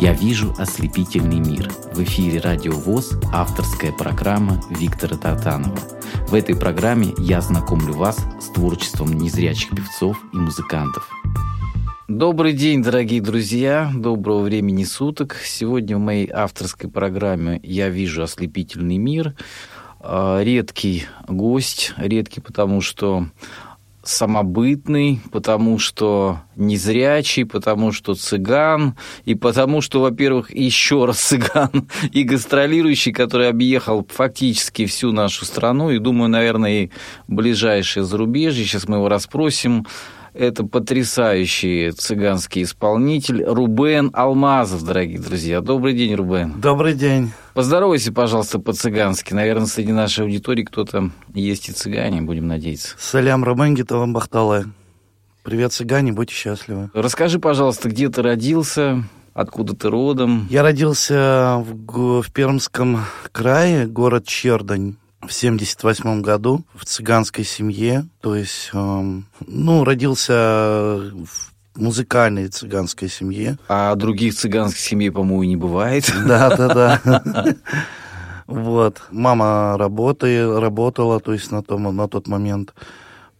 [0.00, 1.70] Я вижу ослепительный мир.
[1.92, 5.78] В эфире Радио ВОЗ авторская программа Виктора Тартанова.
[6.26, 11.06] В этой программе я знакомлю вас с творчеством незрячих певцов и музыкантов.
[12.08, 15.36] Добрый день, дорогие друзья, доброго времени суток.
[15.44, 19.34] Сегодня в моей авторской программе «Я вижу ослепительный мир»
[20.00, 23.26] а, редкий гость, редкий потому что
[24.02, 32.22] самобытный, потому что незрячий, потому что цыган, и потому что, во-первых, еще раз цыган, и
[32.22, 36.90] гастролирующий, который объехал фактически всю нашу страну, и, думаю, наверное, и
[37.28, 38.64] ближайшее зарубежье.
[38.64, 39.86] Сейчас мы его расспросим.
[40.32, 45.60] Это потрясающий цыганский исполнитель Рубен Алмазов, дорогие друзья.
[45.60, 46.60] Добрый день, Рубен.
[46.60, 47.32] Добрый день.
[47.54, 49.34] Поздоровайся, пожалуйста, по-цыгански.
[49.34, 52.94] Наверное, среди нашей аудитории кто-то есть и цыгане, будем надеяться.
[52.98, 54.66] Салям Рубен Гиталам Бахтале.
[55.42, 56.90] Привет, цыгане, будьте счастливы.
[56.94, 59.02] Расскажи, пожалуйста, где ты родился,
[59.34, 60.46] откуда ты родом?
[60.48, 63.00] Я родился в, в Пермском
[63.32, 71.50] крае, город Чердань в 78 году в цыганской семье, то есть, э, ну, родился в
[71.76, 73.58] музыкальной цыганской семье.
[73.68, 76.10] А других цыганских семей, по-моему, не бывает.
[76.26, 77.54] Да, да, да.
[78.46, 79.02] Вот.
[79.12, 82.74] Мама работает, работала, то есть на, том, на тот момент.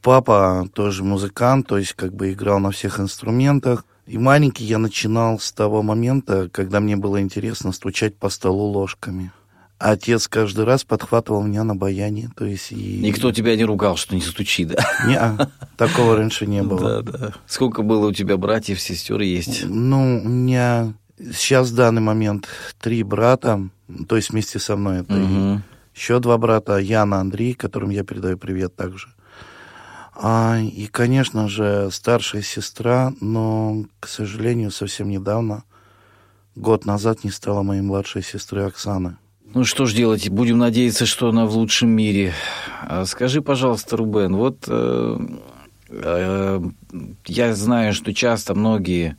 [0.02, 3.84] Папа тоже музыкант, то есть как бы играл на всех инструментах.
[4.06, 9.32] И маленький я начинал с того момента, когда мне было интересно стучать по столу ложками
[9.80, 12.30] отец каждый раз подхватывал меня на баяне.
[12.36, 12.98] То есть и...
[12.98, 14.76] Никто тебя не ругал, что не стучи, да?
[15.06, 17.02] Не, такого раньше не было.
[17.02, 17.34] Да, да.
[17.46, 19.64] Сколько было у тебя братьев, сестер есть?
[19.64, 22.46] Ну, у меня сейчас в данный момент
[22.78, 23.68] три брата,
[24.06, 25.62] то есть вместе со мной это угу.
[25.94, 29.08] еще два брата, Яна, Андрей, которым я передаю привет также.
[30.14, 35.64] А, и, конечно же, старшая сестра, но, к сожалению, совсем недавно,
[36.54, 39.16] год назад, не стала моей младшей сестрой Оксаны.
[39.52, 42.32] Ну что ж делать, будем надеяться, что она в лучшем мире.
[42.82, 45.18] А скажи, пожалуйста, Рубен, вот э,
[45.88, 46.60] э,
[47.26, 49.16] я знаю, что часто многие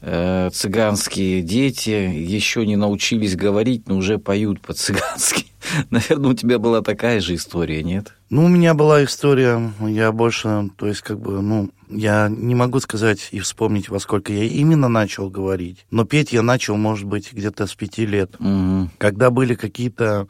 [0.00, 5.44] э, цыганские дети еще не научились говорить, но уже поют по-цыгански.
[5.90, 8.14] Наверное, у тебя была такая же история, нет?
[8.30, 12.80] Ну, у меня была история, я больше, то есть, как бы, ну, я не могу
[12.80, 17.32] сказать и вспомнить, во сколько я именно начал говорить, но петь я начал, может быть,
[17.32, 18.34] где-то с пяти лет.
[18.38, 18.90] Угу.
[18.98, 20.26] Когда были какие-то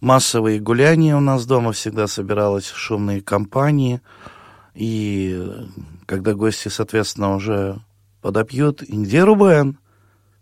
[0.00, 4.00] массовые гуляния у нас дома, всегда собиралась шумные компании,
[4.74, 5.66] и
[6.06, 7.78] когда гости, соответственно, уже
[8.20, 9.78] подопьют, и где Рубен?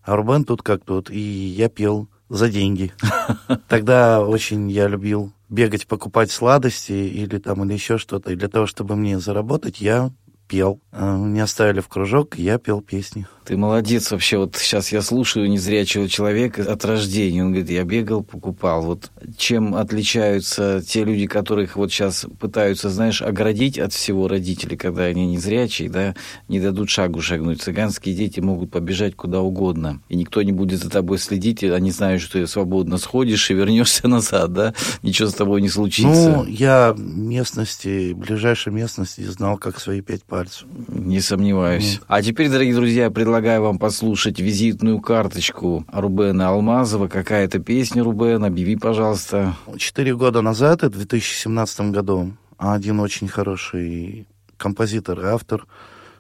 [0.03, 2.93] А Рубен тут как тут, и я пел за деньги.
[3.69, 8.33] Тогда очень я любил бегать, покупать сладости или там или еще что-то.
[8.33, 10.11] И для того, чтобы мне заработать, я
[10.53, 10.83] пел.
[10.93, 13.27] А, меня оставили в кружок, я пел песни.
[13.45, 14.37] Ты молодец вообще.
[14.37, 17.43] Вот сейчас я слушаю незрячего человека от рождения.
[17.43, 18.83] Он говорит, я бегал, покупал.
[18.83, 25.05] Вот чем отличаются те люди, которых вот сейчас пытаются, знаешь, оградить от всего родителей, когда
[25.05, 26.15] они незрячие, да,
[26.49, 27.63] не дадут шагу шагнуть.
[27.63, 30.03] Цыганские дети могут побежать куда угодно.
[30.09, 31.65] И никто не будет за тобой следить.
[31.65, 34.75] Они знают, что ты свободно сходишь и вернешься назад, да.
[35.03, 36.31] Ничего с тобой не случится.
[36.37, 40.42] Ну, я местности, ближайшей местности знал, как свои пять пальцев.
[40.89, 41.97] Не сомневаюсь.
[41.97, 42.05] Mm.
[42.09, 47.09] А теперь, дорогие друзья, предлагаю вам послушать визитную карточку Рубена Алмазова.
[47.09, 49.57] Какая-то песня Рубена, объяви, пожалуйста.
[49.77, 54.27] Четыре года назад, в 2017 году, один очень хороший
[54.57, 55.67] композитор и автор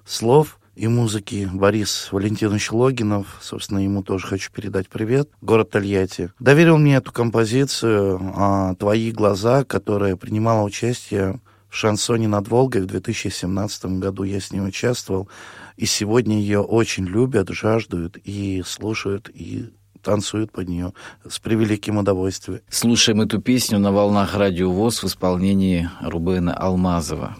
[0.05, 6.78] слов и музыки Борис Валентинович Логинов, собственно, ему тоже хочу передать привет, город Тольятти, доверил
[6.78, 11.41] мне эту композицию а, «Твои глаза», которая принимала участие
[11.72, 14.25] в шансоне над Волгой в 2017 году.
[14.25, 15.31] Я с ним участвовал.
[15.78, 19.71] И сегодня ее очень любят, жаждут и слушают, и
[20.03, 20.93] танцуют под нее
[21.27, 22.61] с превеликим удовольствием.
[22.69, 27.37] Слушаем эту песню на волнах радио ВОЗ в исполнении Рубена Алмазова.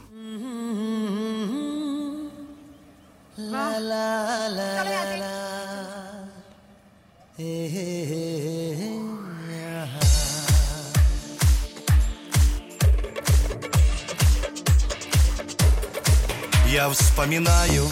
[16.73, 17.87] Я вспоминаю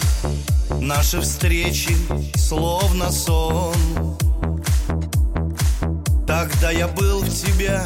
[0.79, 1.95] наши встречи,
[2.35, 3.75] словно сон.
[6.25, 7.85] Тогда я был в тебя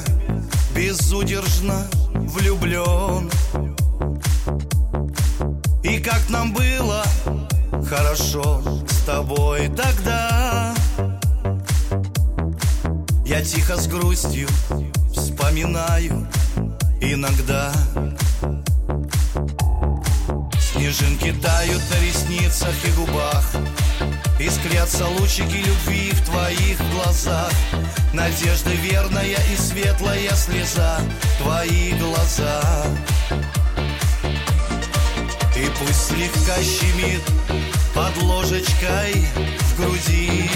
[0.73, 3.29] безудержно влюблен
[5.83, 7.03] И как нам было
[7.89, 10.73] хорошо с тобой тогда.
[13.25, 14.47] Я тихо с грустью
[15.13, 16.25] вспоминаю
[17.01, 17.73] иногда
[20.75, 23.45] Снежинки тают на ресницах и губах.
[24.37, 27.53] Искрятся лучики любви в твоих глазах.
[28.11, 30.99] Надежда верная и светлая слеза
[31.39, 32.61] Твои глаза.
[35.55, 37.23] И пусть слегка щемит
[37.93, 39.25] под ложечкой
[39.59, 40.49] в груди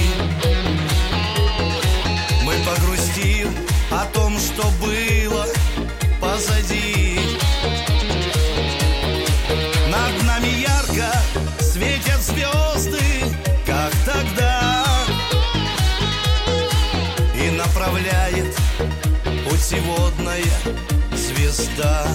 [21.79, 22.07] звезда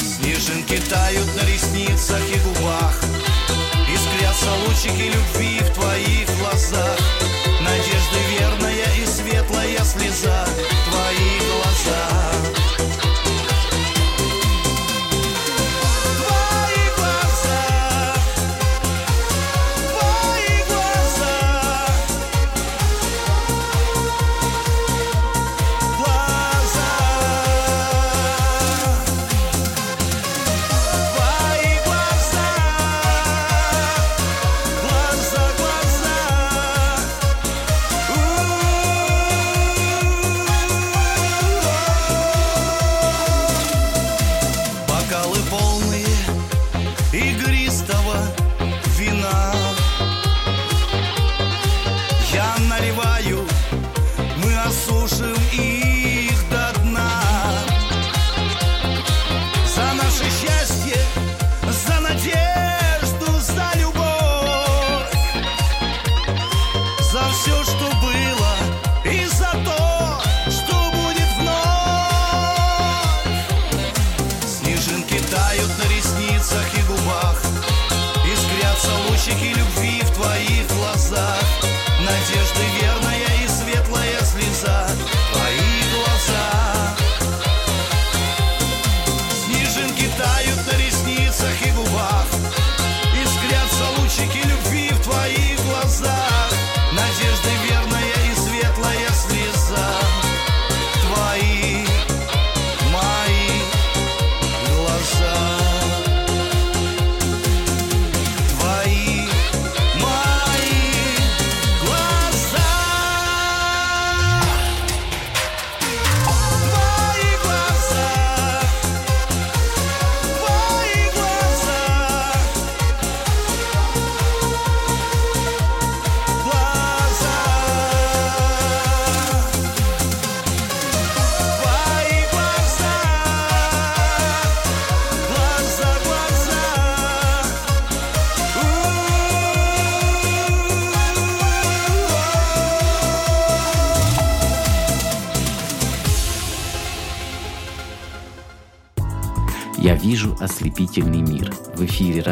[0.00, 3.00] Снежинки тают на ресницах и губах.
[3.92, 7.17] Искрятся лучики любви в твоих глазах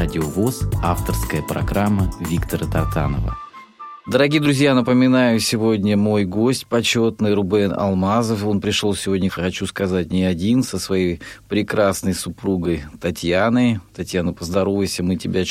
[0.06, 3.36] Радио ВОЗ, авторская программа Виктора Тартанова.
[4.06, 8.46] Дорогие друзья, напоминаю, сегодня мой гость почетный Рубен Алмазов.
[8.46, 13.80] Он пришел сегодня, хочу сказать, не один, со своей прекрасной супругой Татьяной.
[13.96, 15.44] Татьяна, поздоровайся, мы тебя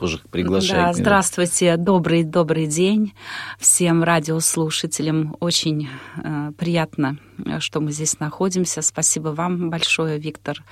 [0.00, 0.86] тоже приглашаем.
[0.86, 3.12] Да, здравствуйте, добрый добрый день
[3.58, 5.36] всем радиослушателям.
[5.40, 8.80] Очень э, приятно, э, что мы здесь находимся.
[8.80, 10.64] Спасибо вам большое, Виктор,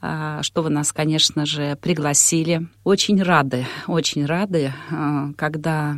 [0.00, 2.68] э, что вы нас, конечно же, пригласили.
[2.84, 5.96] Очень рады, очень рады, э, когда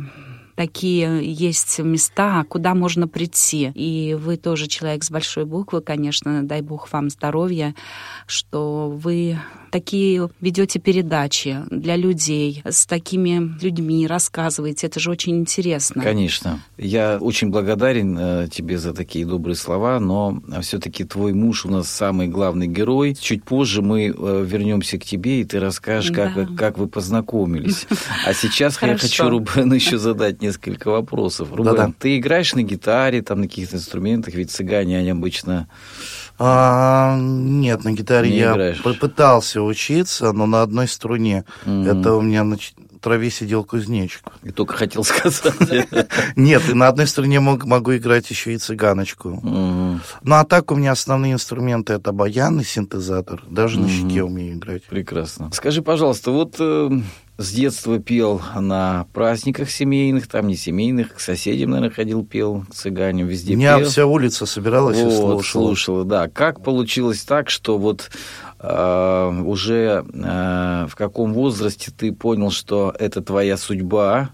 [0.55, 3.71] такие есть места, куда можно прийти.
[3.75, 7.75] И вы тоже человек с большой буквы, конечно, дай бог вам здоровья,
[8.25, 9.37] что вы
[9.73, 14.85] такие ведете передачи для людей, с такими людьми рассказываете.
[14.85, 16.03] Это же очень интересно.
[16.03, 16.59] Конечно.
[16.77, 21.89] Я очень благодарен э, тебе за такие добрые слова, но все-таки твой муж у нас
[21.89, 23.15] самый главный герой.
[23.19, 26.41] Чуть позже мы э, вернемся к тебе, и ты расскажешь, как, Да.
[26.41, 27.87] вы, как вы познакомились.
[28.27, 31.49] А сейчас я хочу Рубену еще задать несколько вопросов.
[31.51, 35.67] Рубен, ты играешь на гитаре, там на каких-то инструментах, ведь цыгане, они обычно...
[36.39, 38.81] А, нет, на гитаре Не я играешь.
[38.81, 41.45] попытался учиться, но на одной струне.
[41.65, 41.83] Мгм.
[41.87, 42.57] Это у меня на
[43.01, 44.23] траве сидел кузнечик.
[44.43, 45.53] И только хотел сказать.
[46.37, 49.39] Нет, и на одной струне мог- могу играть еще и цыганочку.
[49.43, 49.99] Ну,
[50.35, 53.43] а так у меня основные инструменты это баян и синтезатор.
[53.49, 54.83] Даже на щеке умею играть.
[54.85, 55.51] Прекрасно.
[55.53, 56.89] Скажи, пожалуйста, вот э,
[57.37, 62.75] с детства пел на праздниках семейных, там не семейных, к соседям, наверное, ходил, пел, к
[62.75, 63.89] цыганям, везде Меня пел.
[63.89, 65.41] вся улица собиралась и Вот, слушала.
[65.65, 66.27] слушала, да.
[66.29, 68.11] Как получилось так, что вот
[68.59, 74.29] э, уже э, в каком возрасте ты понял, что это твоя судьба,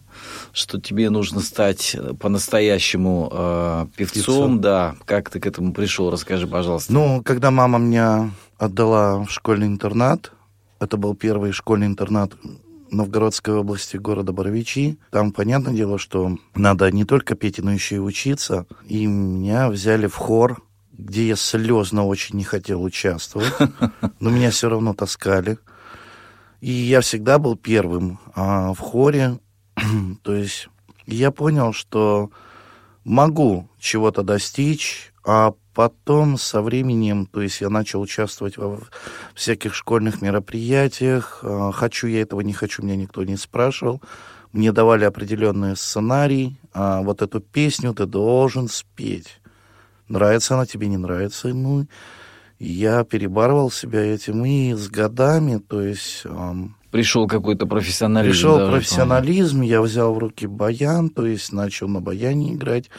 [0.51, 4.95] что тебе нужно стать по-настоящему э, певцом, певцом, да.
[5.05, 6.11] Как ты к этому пришел?
[6.11, 6.91] Расскажи, пожалуйста.
[6.91, 10.33] Ну, когда мама меня отдала в школьный интернат,
[10.81, 12.33] это был первый школьный интернат
[12.91, 14.99] Новгородской области города Боровичи.
[15.11, 18.65] Там, понятное дело, что надо не только петь, но еще и учиться.
[18.85, 23.53] И меня взяли в хор, где я слезно очень не хотел участвовать,
[24.19, 25.57] но меня все равно таскали.
[26.61, 29.39] И я всегда был первым а в хоре.
[30.23, 30.67] То есть
[31.05, 32.31] я понял, что
[33.09, 38.79] могу чего-то достичь, а потом со временем, то есть я начал участвовать во
[39.33, 41.39] всяких школьных мероприятиях.
[41.41, 43.99] А, хочу я этого, не хочу, меня никто не спрашивал.
[44.51, 46.59] Мне давали определенный сценарий.
[46.71, 49.41] А вот эту песню ты должен спеть.
[50.07, 51.47] Нравится она тебе, не нравится.
[51.47, 51.87] Ну,
[52.59, 54.45] я перебарывал себя этим.
[54.45, 56.25] И с годами, то есть...
[56.91, 58.31] Пришел какой-то профессионализм.
[58.31, 62.89] Пришел да, профессионализм, я взял в руки баян, то есть начал на баяне играть.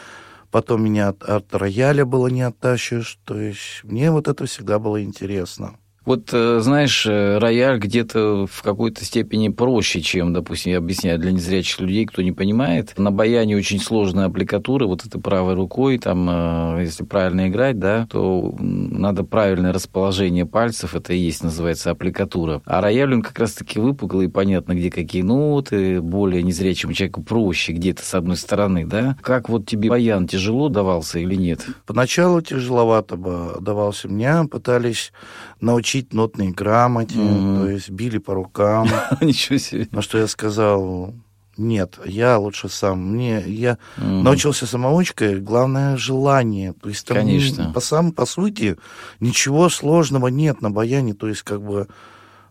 [0.50, 3.18] Потом меня от, от рояля было не оттащишь.
[3.25, 5.76] То есть мне вот это всегда было интересно.
[6.11, 11.31] Вот, э, знаешь, э, рояль где-то в какой-то степени проще, чем, допустим, я объясняю для
[11.31, 12.99] незрячих людей, кто не понимает.
[12.99, 18.09] На баяне очень сложная аппликатура, вот это правой рукой, там, э, если правильно играть, да,
[18.11, 22.61] то надо правильное расположение пальцев, это и есть, называется, аппликатура.
[22.64, 28.05] А рояль, он как раз-таки выпуклый, понятно, где какие ноты, более незрячему человеку проще где-то
[28.05, 29.17] с одной стороны, да.
[29.23, 31.64] Как вот тебе баян тяжело давался или нет?
[31.87, 33.17] Поначалу тяжеловато
[33.61, 35.12] давался мне, пытались
[35.61, 37.59] научить нотной грамоте, mm-hmm.
[37.59, 38.88] то есть били по рукам.
[39.21, 39.88] Ничего себе.
[39.92, 41.14] На что я сказал,
[41.57, 43.12] нет, я лучше сам.
[43.12, 44.23] Мне я mm-hmm.
[44.23, 46.73] научился самоучкой, главное желание.
[46.73, 47.73] То есть там, Конечно.
[47.73, 48.76] по сам по сути
[49.21, 51.14] ничего сложного нет на баяне.
[51.14, 51.87] То есть как бы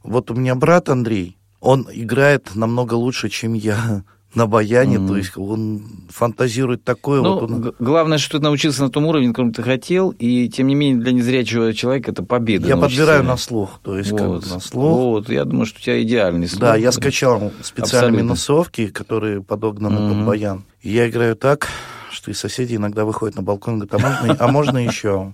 [0.04, 4.04] вот у меня брат Андрей, он играет намного лучше, чем я
[4.36, 5.08] на баяне, mm-hmm.
[5.08, 7.22] то есть он фантазирует такое.
[7.22, 7.74] Ну, вот он...
[7.80, 11.02] Главное, что ты научился на том уровне, на котором ты хотел, и тем не менее
[11.02, 12.68] для незрячего человека это победа.
[12.68, 14.44] Я подбираю на слух, то есть вот.
[14.44, 14.84] как на слух.
[14.84, 16.62] Вот, я думаю, что у тебя идеальный слух.
[16.62, 18.24] Да, я скачал специальные Абсолютно.
[18.24, 20.18] минусовки, которые подогнаны mm-hmm.
[20.18, 20.64] под баян.
[20.82, 21.68] И я играю так,
[22.12, 25.34] что и соседи иногда выходят на балкон и говорят, а можно, а можно еще?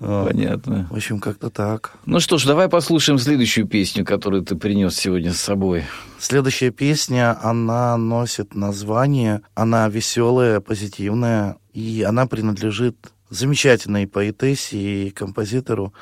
[0.00, 0.88] Понятно.
[0.90, 1.92] В общем, как-то так.
[2.06, 5.84] Ну что ж, давай послушаем следующую песню, которую ты принес сегодня с собой.
[6.18, 12.96] Следующая песня, она носит название, она веселая, позитивная, и она принадлежит
[13.28, 15.92] замечательной поэтессе и композитору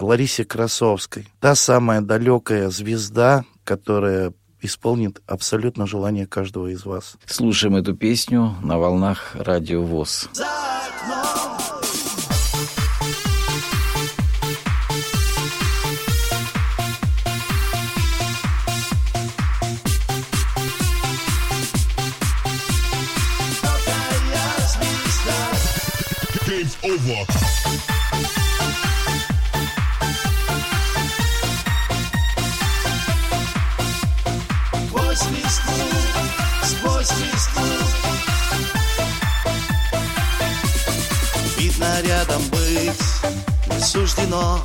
[0.00, 1.28] Ларисе Красовской.
[1.38, 4.32] Та самая далекая звезда, которая
[4.62, 7.16] исполнит абсолютно желание каждого из вас.
[7.26, 10.30] Слушаем эту песню на волнах Радио ВОЗ.
[10.32, 11.41] За окном
[26.84, 27.26] over.
[34.86, 35.72] Сквозь листву,
[36.62, 37.64] сквозь листву
[41.58, 43.51] Видно рядом быть
[43.82, 44.60] суждено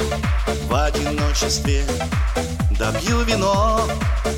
[0.70, 1.86] В одиночестве.
[2.72, 3.82] Допью вино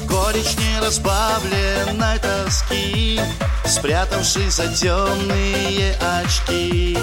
[0.06, 3.20] Горечь неразбавленной тоски
[3.66, 6.98] Спрятавшись за темные очки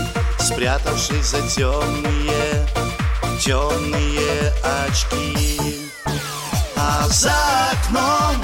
[0.47, 2.67] Спрятавшись за темные,
[3.41, 4.53] темные
[4.87, 5.91] очки.
[6.77, 7.35] А за
[7.73, 8.37] окном,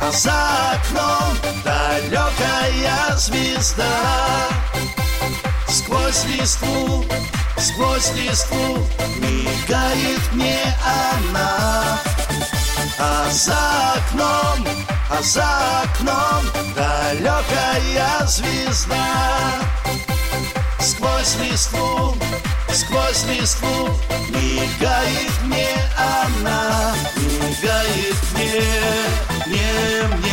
[0.00, 3.84] а за окном Далекая звезда
[5.88, 7.04] Сквозь листву,
[7.56, 8.86] сквозь листву
[9.20, 11.98] Мигает мне она.
[12.98, 14.68] А за окном,
[15.10, 16.44] а за окном
[16.76, 18.98] Далекая звезда.
[20.78, 22.14] Сквозь листву,
[22.70, 23.88] сквозь листву
[24.28, 26.94] Мигает мне она.
[27.16, 28.60] Мигает мне,
[29.46, 30.27] не мне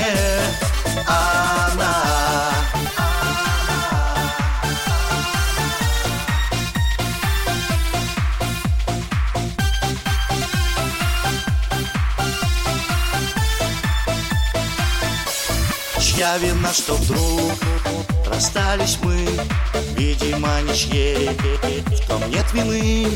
[16.26, 17.54] Чья вина, что вдруг
[18.26, 19.28] расстались мы.
[19.96, 23.16] Видимо, ничьей в том нет вины.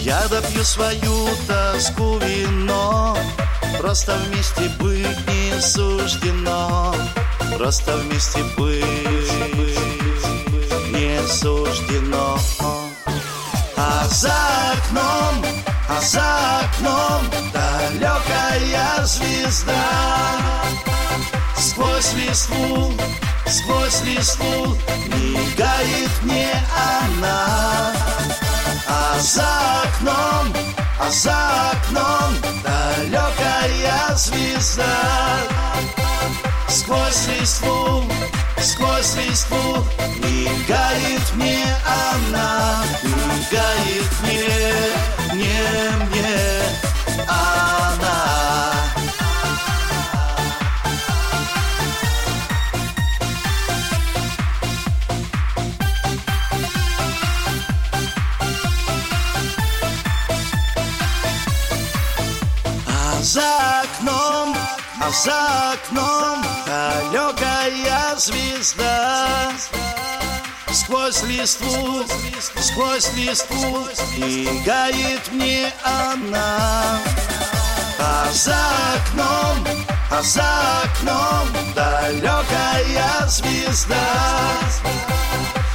[0.00, 3.16] Я допью свою тоску вино.
[3.78, 6.96] Просто вместе быть не суждено.
[7.56, 8.84] Просто вместе быть
[10.90, 12.40] не суждено.
[13.76, 14.34] А за
[14.72, 15.44] окном,
[15.88, 17.22] а за окном
[17.52, 20.18] далекая звезда.
[21.78, 22.92] Сквозь листву,
[23.46, 24.76] сквозь листву
[25.14, 27.92] мигает мне она.
[28.88, 30.52] А за окном,
[30.98, 34.86] а за окном далекая звезда.
[36.68, 38.02] Сквозь листву,
[38.60, 44.50] сквозь листву Мигает мне она, мигает мне,
[45.32, 46.40] не мне
[47.28, 48.47] она
[63.38, 64.56] за окном,
[65.00, 69.52] а за окном далекая звезда.
[70.72, 72.04] Сквозь листву,
[72.60, 76.98] сквозь листву Мигает мне она.
[78.00, 78.58] А за
[78.96, 79.66] окном,
[80.10, 83.96] а за окном Далекая звезда.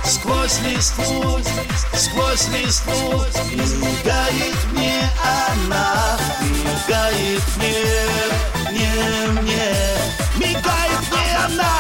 [0.04, 1.40] Сквозь листву,
[1.96, 6.18] сквозь листву Мигает мне она
[7.34, 9.76] Мигает мне, не мне
[10.38, 11.74] Мигает мне она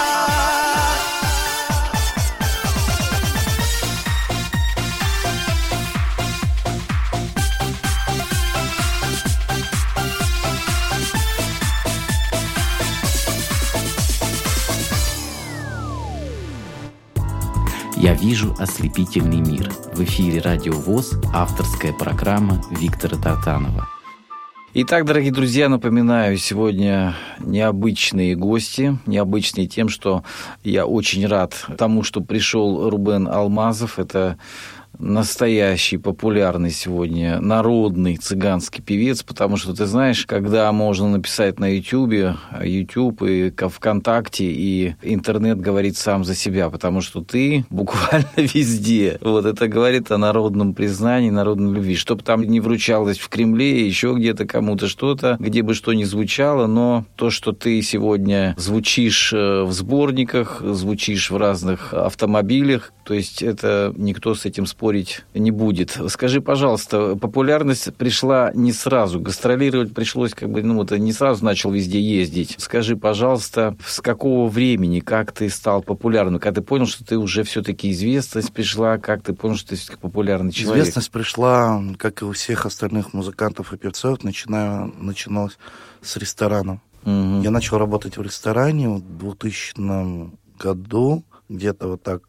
[17.95, 19.71] «Я вижу ослепительный мир».
[19.93, 23.87] В эфире «Радио ВОЗ» авторская программа Виктора Тартанова.
[24.75, 30.23] Итак, дорогие друзья, напоминаю, сегодня необычные гости, необычные тем, что
[30.63, 33.99] я очень рад тому, что пришел Рубен Алмазов.
[33.99, 34.39] Это
[34.99, 42.35] настоящий, популярный сегодня народный цыганский певец, потому что ты знаешь, когда можно написать на Ютьюбе,
[42.63, 49.17] YouTube и ВКонтакте, и интернет говорит сам за себя, потому что ты буквально везде.
[49.21, 51.95] Вот это говорит о народном признании, народной любви.
[51.95, 56.67] Чтобы там не вручалось в Кремле, еще где-то кому-то что-то, где бы что ни звучало,
[56.67, 63.41] но то, что ты сегодня звучишь э, в сборниках, звучишь в разных автомобилях, то есть
[63.41, 65.97] это никто с этим спорить не будет.
[66.09, 71.71] Скажи, пожалуйста, популярность пришла не сразу, гастролировать пришлось как бы, ну вот не сразу начал
[71.71, 72.55] везде ездить.
[72.57, 77.43] Скажи, пожалуйста, с какого времени, как ты стал популярным, когда ты понял, что ты уже
[77.43, 80.83] все-таки известность пришла, как ты понял, что ты все-таки популярный человек?
[80.83, 85.57] Известность пришла, как и у всех остальных музыкантов и певцов, начинаю, начиналась
[86.01, 86.81] с ресторана.
[87.05, 87.41] Угу.
[87.41, 92.23] Я начал работать в ресторане в 2000 году где-то вот так.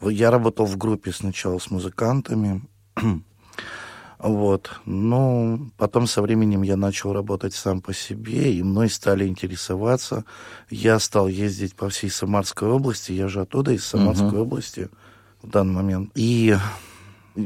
[0.00, 2.62] Я работал в группе сначала с музыкантами,
[4.18, 4.70] вот.
[4.86, 10.24] Ну, потом со временем я начал работать сам по себе, и мной стали интересоваться.
[10.70, 14.42] Я стал ездить по всей Самарской области, я же оттуда, из Самарской uh-huh.
[14.42, 14.88] области
[15.42, 16.10] в данный момент.
[16.14, 16.56] И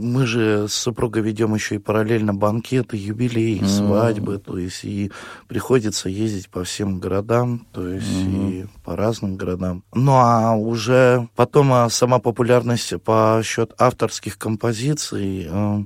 [0.00, 3.66] мы же с супругой ведем еще и параллельно банкеты, юбилеи, mm-hmm.
[3.66, 5.10] свадьбы, то есть и
[5.48, 8.62] приходится ездить по всем городам, то есть mm-hmm.
[8.62, 9.82] и по разным городам.
[9.94, 15.84] Ну а уже потом а сама популярность по счет авторских композиций э,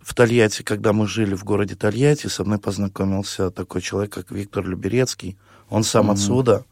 [0.00, 4.66] в Тольятти, когда мы жили в городе Тольятти, со мной познакомился такой человек, как Виктор
[4.66, 5.36] Люберецкий.
[5.68, 6.12] Он сам mm-hmm.
[6.12, 6.64] отсюда,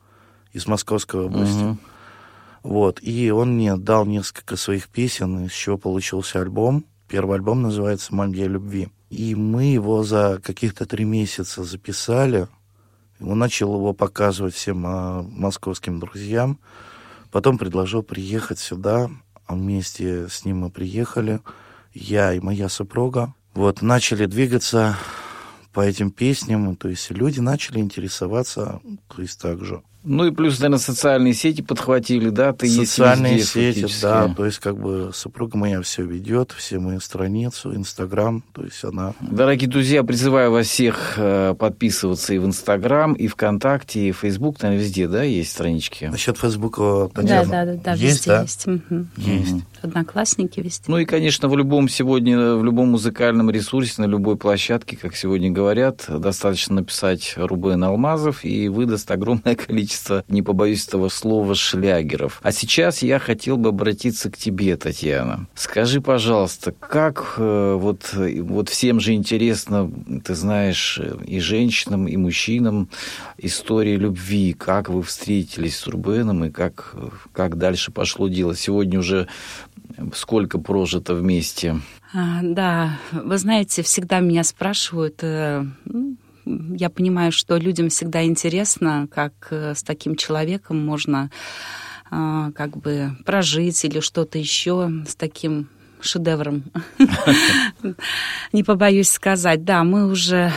[0.53, 1.63] из Московской области.
[1.63, 1.79] Mm-hmm.
[2.65, 6.87] Вот, и он мне дал несколько своих песен, из чего получился альбом.
[7.09, 8.89] Первый альбом называется «Магия любви».
[9.11, 12.49] И мы его за каких-то три месяца записали.
[13.21, 16.59] Он начал его показывать всем а, московским друзьям.
[17.31, 19.11] Потом предложил приехать сюда.
[19.47, 21.41] А вместе с ним мы приехали.
[21.93, 23.35] Я и моя супруга.
[23.53, 24.97] Вот, начали двигаться
[25.75, 26.77] по этим песням.
[26.77, 28.81] То есть люди начали интересоваться,
[29.15, 29.83] то есть так же.
[30.05, 32.53] Ну и плюс, наверное, социальные сети подхватили, да?
[32.53, 34.29] Ты социальные есть везде, сети, да.
[34.29, 39.15] То есть, как бы супруга моя все ведет, все мои страницу, Инстаграм, то есть она.
[39.21, 44.61] Дорогие друзья, призываю вас всех э, подписываться и в Инстаграм, и ВКонтакте, и в Фейсбук,
[44.61, 46.05] наверное, везде, да, есть странички.
[46.05, 47.51] Насчет Фейсбука, Татьяна.
[47.51, 48.43] Да, да, да, да, есть, везде да?
[48.43, 48.67] есть.
[48.67, 49.07] Угу.
[49.17, 49.65] Есть.
[49.81, 50.85] Одноклассники везде.
[50.87, 55.51] Ну и, конечно, в любом сегодня, в любом музыкальном ресурсе, на любой площадке, как сегодня
[55.51, 62.41] говорят, достаточно написать Рубен Алмазов, и выдаст огромное количество количество, не побоюсь этого слова, шлягеров.
[62.43, 65.47] А сейчас я хотел бы обратиться к тебе, Татьяна.
[65.55, 69.91] Скажи, пожалуйста, как э, вот, вот всем же интересно,
[70.25, 72.89] ты знаешь, и женщинам, и мужчинам
[73.39, 76.95] история любви, как вы встретились с Рубеном и как,
[77.33, 78.57] как дальше пошло дело.
[78.57, 79.29] Сегодня уже
[80.15, 81.81] сколько прожито вместе.
[82.13, 89.09] А, да, вы знаете, всегда меня спрашивают, э, ну, я понимаю, что людям всегда интересно,
[89.11, 91.31] как э, с таким человеком можно
[92.11, 95.69] а, как бы прожить или что-то еще с таким
[96.01, 96.65] шедевром.
[98.53, 100.53] Не побоюсь сказать, да, мы уже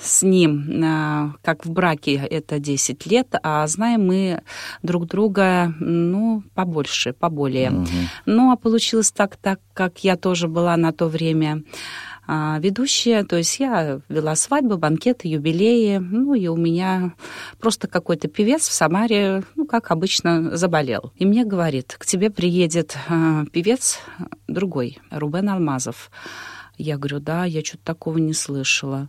[0.00, 4.42] с ним, а, как в браке, это 10 лет, а знаем мы
[4.82, 7.70] друг друга, ну, побольше, поболее.
[7.70, 7.88] Угу.
[8.26, 11.62] Ну, а получилось так, так как я тоже была на то время
[12.26, 17.14] ведущая, то есть я вела свадьбы, банкеты, юбилеи, ну и у меня
[17.58, 21.12] просто какой-то певец в Самаре, ну, как обычно, заболел.
[21.16, 24.00] И мне говорит, к тебе приедет а, певец
[24.46, 26.10] другой, Рубен Алмазов.
[26.78, 29.08] Я говорю, да, я что-то такого не слышала.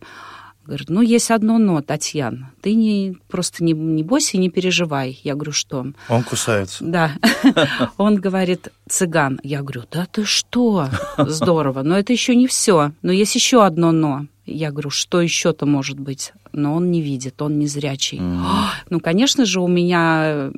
[0.65, 2.51] Говорит, ну, есть одно но, Татьяна.
[2.61, 5.19] Ты не, просто не, не бойся и не переживай.
[5.23, 5.87] Я говорю, что?
[6.07, 6.85] Он кусается.
[6.85, 7.11] Да.
[7.97, 9.41] Он говорит, цыган.
[9.43, 10.87] Я говорю, да ты что?
[11.17, 11.83] Здорово.
[11.83, 12.93] Но это еще не все.
[13.01, 14.25] Но есть еще одно но.
[14.45, 16.33] Я говорю, что еще-то может быть?
[16.51, 18.19] Но он не видит, он не зрячий.
[18.19, 18.43] Mm.
[18.89, 20.51] Ну, конечно же, у меня,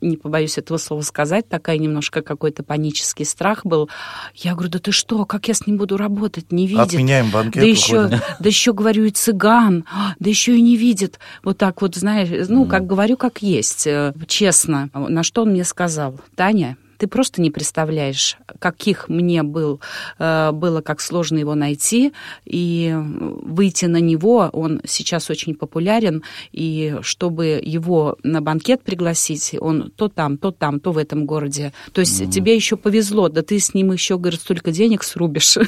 [0.00, 3.90] не побоюсь этого слова сказать, такая немножко какой-то панический страх был.
[4.34, 6.52] Я говорю, да ты что, как я с ним буду работать?
[6.52, 6.80] Не видит.
[6.80, 7.62] Отменяем банкет.
[7.62, 8.08] Да еще,
[8.40, 9.84] да еще говорю, и цыган,
[10.18, 11.18] да еще и не видит.
[11.42, 12.68] Вот так вот, знаешь, ну, mm.
[12.68, 14.88] как говорю, как есть, э, честно.
[14.94, 16.18] На что он мне сказал?
[16.36, 19.80] Таня, ты просто не представляешь, каких мне был,
[20.20, 22.12] э, было, как сложно его найти,
[22.44, 29.90] и выйти на него, он сейчас очень популярен, и чтобы его на банкет пригласить, он
[29.96, 31.72] то там, то там, то в этом городе.
[31.90, 32.30] То есть mm-hmm.
[32.30, 35.58] тебе еще повезло, да ты с ним еще, говорит, столько денег срубишь.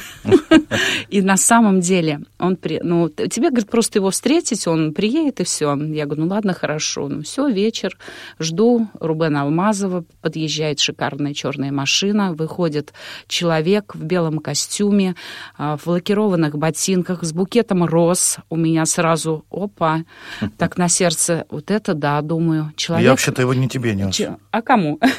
[1.09, 5.75] И на самом деле он, ну, тебе, говорит, просто его встретить, он приедет и все.
[5.75, 7.09] Я говорю, ну ладно, хорошо.
[7.09, 7.97] Ну все, вечер,
[8.39, 12.93] жду Рубена Алмазова, подъезжает шикарный черная черная машина, выходит
[13.27, 15.15] человек в белом костюме,
[15.57, 18.37] а, в лакированных ботинках, с букетом роз.
[18.49, 20.03] У меня сразу, опа,
[20.57, 23.05] так на сердце, вот это да, думаю, человек...
[23.05, 24.21] Я вообще-то его не тебе нес.
[24.51, 24.99] А кому?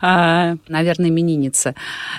[0.00, 1.74] А, наверное, именинница.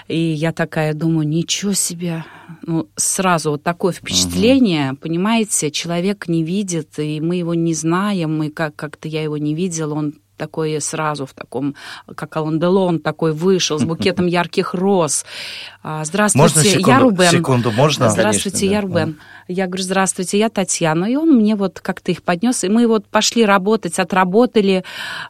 [0.08, 2.26] И я такая думаю, ничего себе,
[2.64, 5.02] ну, сразу вот такое впечатление, угу.
[5.02, 9.54] понимаете, человек не видит, и мы его не знаем, и как- как-то я его не
[9.54, 11.76] видела, он такой сразу в таком,
[12.16, 15.26] как Алан Делон такой вышел с букетом ярких роз.
[15.88, 17.30] А, здравствуйте, можно секунду, я Рубен.
[17.30, 18.10] Секунду, можно?
[18.10, 18.88] Здравствуйте, Конечно, я да.
[18.88, 19.20] Рубен.
[19.48, 21.06] Я говорю, здравствуйте, я Татьяна.
[21.06, 24.84] И он мне вот как-то их поднес, и мы вот пошли работать, отработали.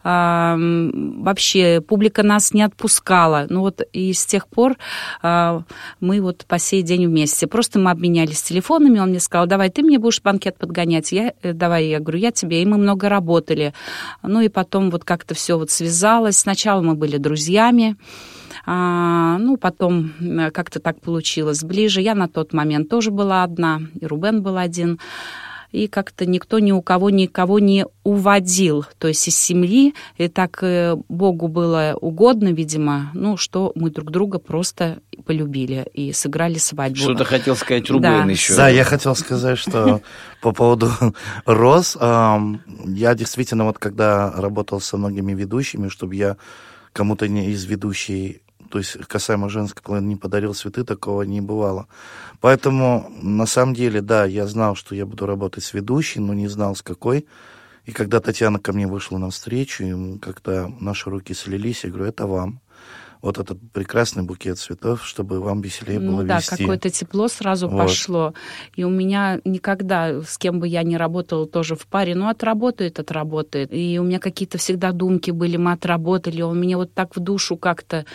[0.06, 3.48] А, вообще публика нас не отпускала.
[3.50, 4.78] Ну вот и с тех пор
[5.22, 5.64] а,
[6.00, 7.48] мы вот по сей день вместе.
[7.48, 11.12] Просто мы обменялись телефонами, он мне сказал, давай ты мне будешь банкет подгонять.
[11.12, 12.62] Я, э, давай, я говорю, я тебе.
[12.62, 13.74] И мы много работали.
[14.24, 16.38] Ну и потом вот как-то все вот связалось.
[16.38, 17.98] Сначала мы были друзьями,
[18.66, 20.12] а, ну, потом
[20.54, 22.02] как-то так получилось ближе.
[22.02, 25.00] Я на тот момент тоже была одна, и Рубен был один
[25.76, 30.60] и как-то никто ни у кого никого не уводил, то есть из семьи, и так
[30.62, 37.00] э, Богу было угодно, видимо, ну, что мы друг друга просто полюбили и сыграли свадьбу.
[37.00, 38.32] Что-то хотел сказать Рубен да.
[38.32, 38.56] еще.
[38.56, 40.02] Да, я хотел сказать, что
[40.42, 40.92] по поводу
[41.46, 46.38] роз, я действительно вот когда работал со многими ведущими, чтобы я
[46.94, 48.42] кому-то не из ведущей
[48.76, 51.88] то есть касаемо женской половины не подарил цветы, такого не бывало.
[52.42, 56.50] Поэтому, на самом деле, да, я знал, что я буду работать с ведущей, но не
[56.50, 57.26] знал, с какой.
[57.86, 62.10] И когда Татьяна ко мне вышла на встречу, и когда наши руки слились, я говорю,
[62.10, 62.60] это вам
[63.26, 66.52] вот этот прекрасный букет цветов, чтобы вам веселее было ну, да, вести.
[66.52, 67.82] Да, какое-то тепло сразу вот.
[67.82, 68.34] пошло.
[68.76, 73.00] И у меня никогда, с кем бы я ни работала, тоже в паре, ну, отработает,
[73.00, 73.74] отработает.
[73.74, 77.58] И у меня какие-то всегда думки были, мы отработали, он меня вот так в душу
[77.58, 78.06] как-то,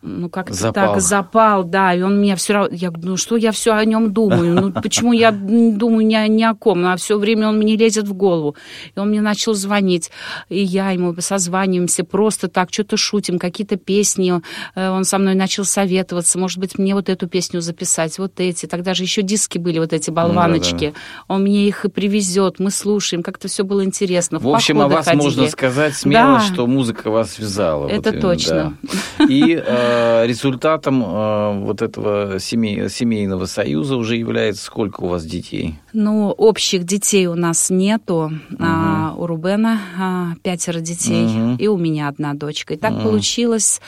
[0.00, 0.92] ну, как-то запал.
[0.94, 3.84] так запал, да, и он меня все равно, я говорю, ну, что я все о
[3.84, 7.58] нем думаю, ну, почему я думаю ни, ни о ком, ну, а все время он
[7.58, 8.56] мне лезет в голову.
[8.96, 10.10] И он мне начал звонить,
[10.48, 14.40] и я ему созваниваемся, просто так, что-то шутим, какие-то песни,
[14.74, 18.66] он со мной начал советоваться, может быть, мне вот эту песню записать, вот эти.
[18.66, 20.86] Тогда же еще диски были, вот эти болваночки.
[20.86, 21.34] Да, да.
[21.34, 24.38] Он мне их и привезет, мы слушаем, как-то все было интересно.
[24.38, 25.22] В, в общем, о вас ходили.
[25.22, 26.40] можно сказать смело, да.
[26.40, 27.88] что музыка вас связала.
[27.88, 28.76] Это вот, точно.
[29.18, 29.24] Да.
[29.28, 35.78] И э, результатом э, вот этого семей, семейного союза уже является сколько у вас детей?
[35.94, 38.32] Ну, общих детей у нас нету.
[38.50, 38.56] Угу.
[38.58, 41.56] А, у Рубена а, пятеро детей, угу.
[41.58, 42.74] и у меня одна дочка.
[42.74, 43.02] И так угу.
[43.02, 43.80] получилось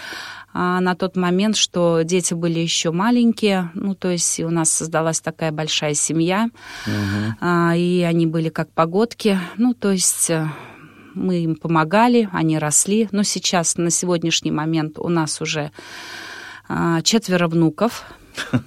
[0.55, 5.21] а, на тот момент, что дети были еще маленькие, ну, то есть у нас создалась
[5.21, 6.49] такая большая семья,
[6.87, 7.47] угу.
[7.75, 10.49] и они были как погодки, ну, то есть э,
[11.15, 15.73] мы им помогали, они росли, но сейчас, на сегодняшний момент у нас уже
[16.69, 18.05] а, четверо внуков.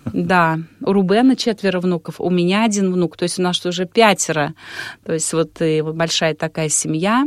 [0.06, 4.54] Да, у Рубена четверо внуков, у меня один внук, то есть у нас уже пятеро.
[5.06, 7.26] То есть вот и большая такая семья.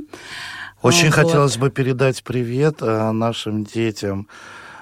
[0.83, 1.15] Очень вот.
[1.15, 4.29] хотелось бы передать привет а, нашим детям,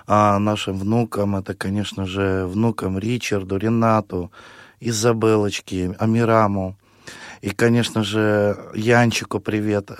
[0.06, 1.36] а, нашим внукам.
[1.36, 4.32] Это, конечно же, внукам Ричарду, Ренату,
[4.80, 6.76] Изабелочке, Амираму.
[7.42, 9.90] И, конечно же, Янчику привет.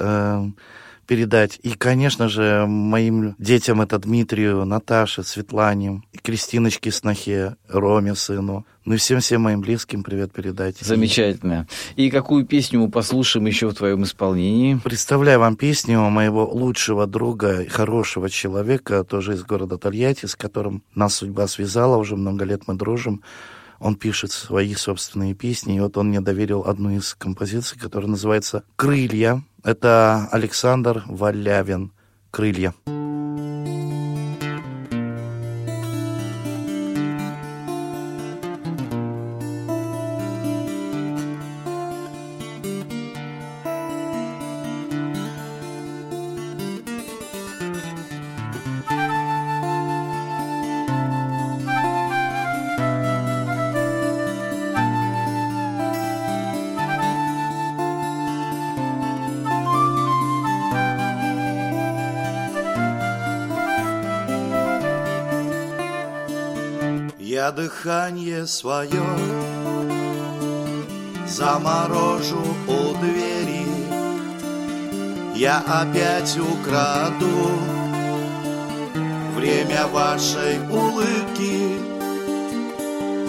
[1.11, 1.59] Передать.
[1.65, 8.65] И, конечно же, моим детям это Дмитрию, Наташе, Светлане, Кристиночке Снохе, Роме, сыну.
[8.85, 10.77] Ну и всем-всем моим близким привет передать.
[10.79, 11.67] Замечательно.
[11.97, 14.79] И какую песню мы послушаем еще в твоем исполнении?
[14.85, 21.17] Представляю вам песню моего лучшего друга, хорошего человека, тоже из города Тольятти, с которым нас
[21.17, 23.25] судьба связала, уже много лет мы дружим
[23.81, 28.63] он пишет свои собственные песни, и вот он мне доверил одну из композиций, которая называется
[28.77, 29.43] «Крылья».
[29.65, 31.93] Это Александр Валявин
[32.31, 32.75] «Крылья».
[67.41, 69.03] Я дыхание свое
[71.27, 73.65] заморожу у двери.
[75.35, 77.49] Я опять украду
[79.37, 81.79] время вашей улыбки.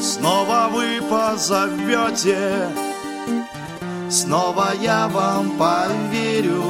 [0.01, 2.67] Снова вы позовете,
[4.09, 6.65] снова я вам поверю.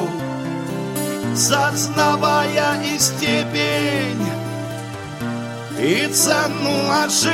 [1.36, 4.41] Сосновая и степень
[5.82, 7.32] и цену ошибки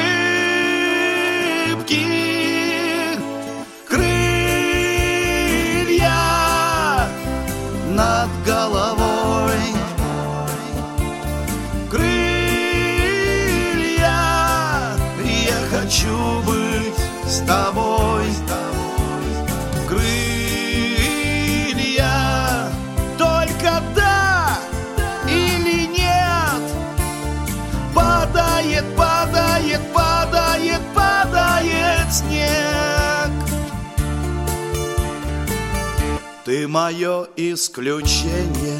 [36.77, 38.79] мое исключение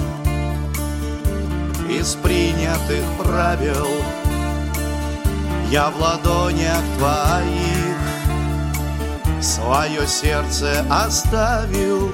[1.89, 3.87] Из принятых правил.
[5.71, 7.97] Я в ладонях твоих
[9.41, 12.13] Свое сердце оставил.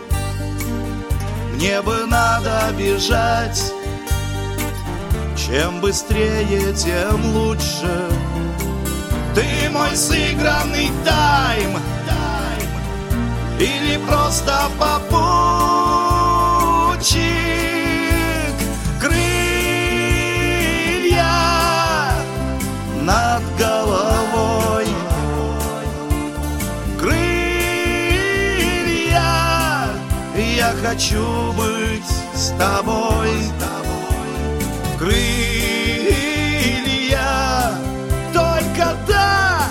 [1.56, 3.74] Мне бы надо бежать.
[5.36, 8.10] Чем быстрее, тем лучше.
[9.36, 11.78] Ты мой сыгранный тайм.
[13.60, 15.33] Или просто попутчик
[30.94, 33.30] хочу быть с тобой.
[35.00, 35.20] Крылья
[38.32, 39.70] только да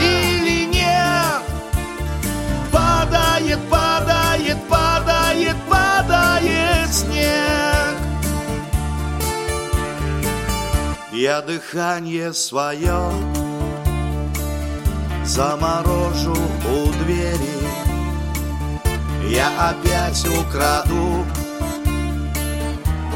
[0.00, 1.42] или нет?
[2.72, 7.94] Падает падает падает падает снег.
[11.12, 13.12] Я дыхание свое
[15.24, 17.45] заморожу у двери
[19.28, 21.24] я опять украду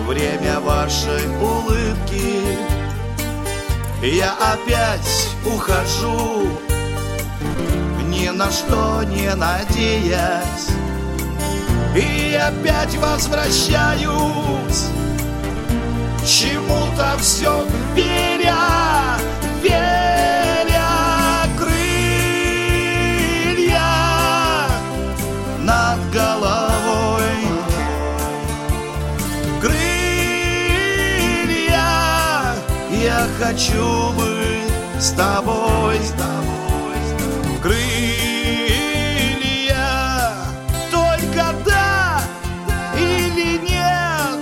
[0.07, 2.59] время вашей улыбки.
[4.03, 6.49] Я опять ухожу
[8.09, 10.68] Ни на что не надеясь.
[11.94, 14.87] И опять возвращаюсь
[16.25, 18.57] Чему-то все веря,
[33.50, 37.58] хочу быть с тобой, с тобой, с тобой.
[37.60, 37.88] Крылья
[40.90, 42.22] Только да
[42.96, 44.38] или нет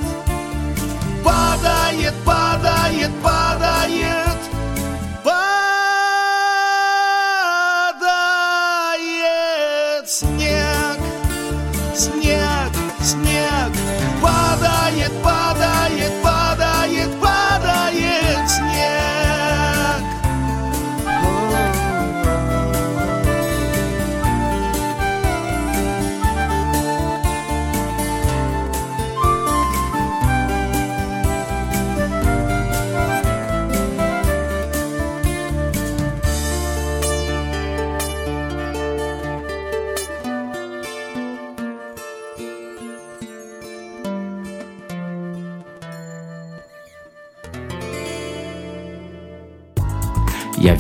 [1.25, 4.39] Падает, падает, падает
[5.25, 5.39] Падает
[10.07, 10.48] снег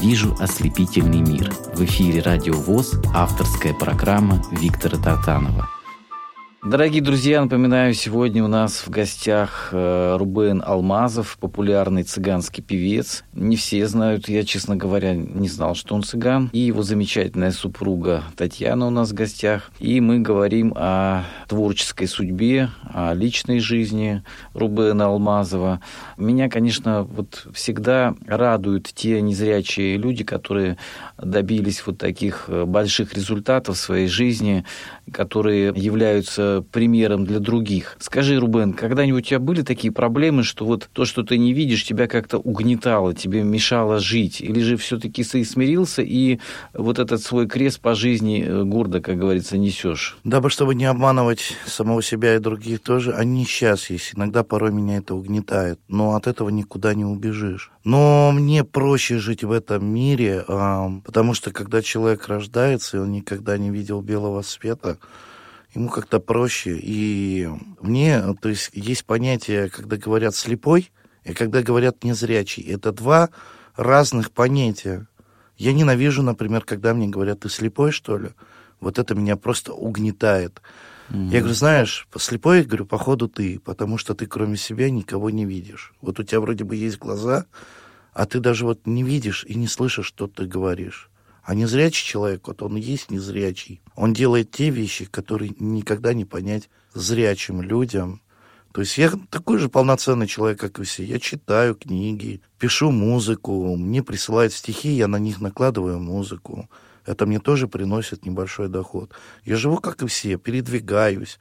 [0.08, 1.52] вижу ослепительный мир.
[1.74, 5.68] В эфире Радио ВОЗ авторская программа Виктора Татанова.
[6.68, 13.24] Дорогие друзья, напоминаю, сегодня у нас в гостях э, Рубен Алмазов, популярный цыганский певец.
[13.32, 16.50] Не все знают, я, честно говоря, не знал, что он цыган.
[16.52, 19.70] И его замечательная супруга Татьяна у нас в гостях.
[19.78, 25.80] И мы говорим о творческой судьбе, о личной жизни Рубена Алмазова.
[26.18, 30.76] Меня, конечно, вот всегда радуют те незрячие люди, которые
[31.16, 34.66] добились вот таких э, больших результатов в своей жизни,
[35.10, 37.96] которые являются примером для других.
[38.00, 41.84] Скажи, Рубен, когда-нибудь у тебя были такие проблемы, что вот то, что ты не видишь,
[41.84, 44.40] тебя как-то угнетало, тебе мешало жить?
[44.40, 46.38] Или же все-таки ты смирился и
[46.74, 50.18] вот этот свой крест по жизни э, гордо, как говорится, несешь?
[50.24, 54.12] Дабы, чтобы не обманывать самого себя и других тоже, они сейчас есть.
[54.14, 57.70] Иногда порой меня это угнетает, но от этого никуда не убежишь.
[57.84, 60.44] Но мне проще жить в этом мире,
[61.04, 64.98] потому что когда человек рождается, и он никогда не видел белого света,
[65.74, 66.78] ему как-то проще.
[66.80, 67.48] И
[67.80, 70.90] мне, то есть, есть понятие, когда говорят слепой,
[71.24, 72.62] и когда говорят незрячий.
[72.62, 73.30] Это два
[73.76, 75.06] разных понятия.
[75.56, 78.30] Я ненавижу, например, когда мне говорят, ты слепой, что ли?
[78.80, 80.62] Вот это меня просто угнетает.
[81.10, 81.28] Mm-hmm.
[81.30, 85.92] Я говорю, знаешь, слепой, говорю, походу ты, потому что ты кроме себя никого не видишь.
[86.00, 87.46] Вот у тебя вроде бы есть глаза,
[88.12, 91.10] а ты даже вот не видишь и не слышишь, что ты говоришь.
[91.48, 93.80] А незрячий человек, вот он есть незрячий.
[93.96, 98.20] Он делает те вещи, которые никогда не понять зрячим людям.
[98.72, 101.04] То есть я такой же полноценный человек, как и все.
[101.04, 106.68] Я читаю книги, пишу музыку, мне присылают стихи, я на них накладываю музыку.
[107.06, 109.12] Это мне тоже приносит небольшой доход.
[109.46, 111.38] Я живу, как и все, передвигаюсь,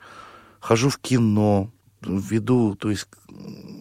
[0.62, 1.70] хожу в кино,
[2.02, 3.10] веду, то есть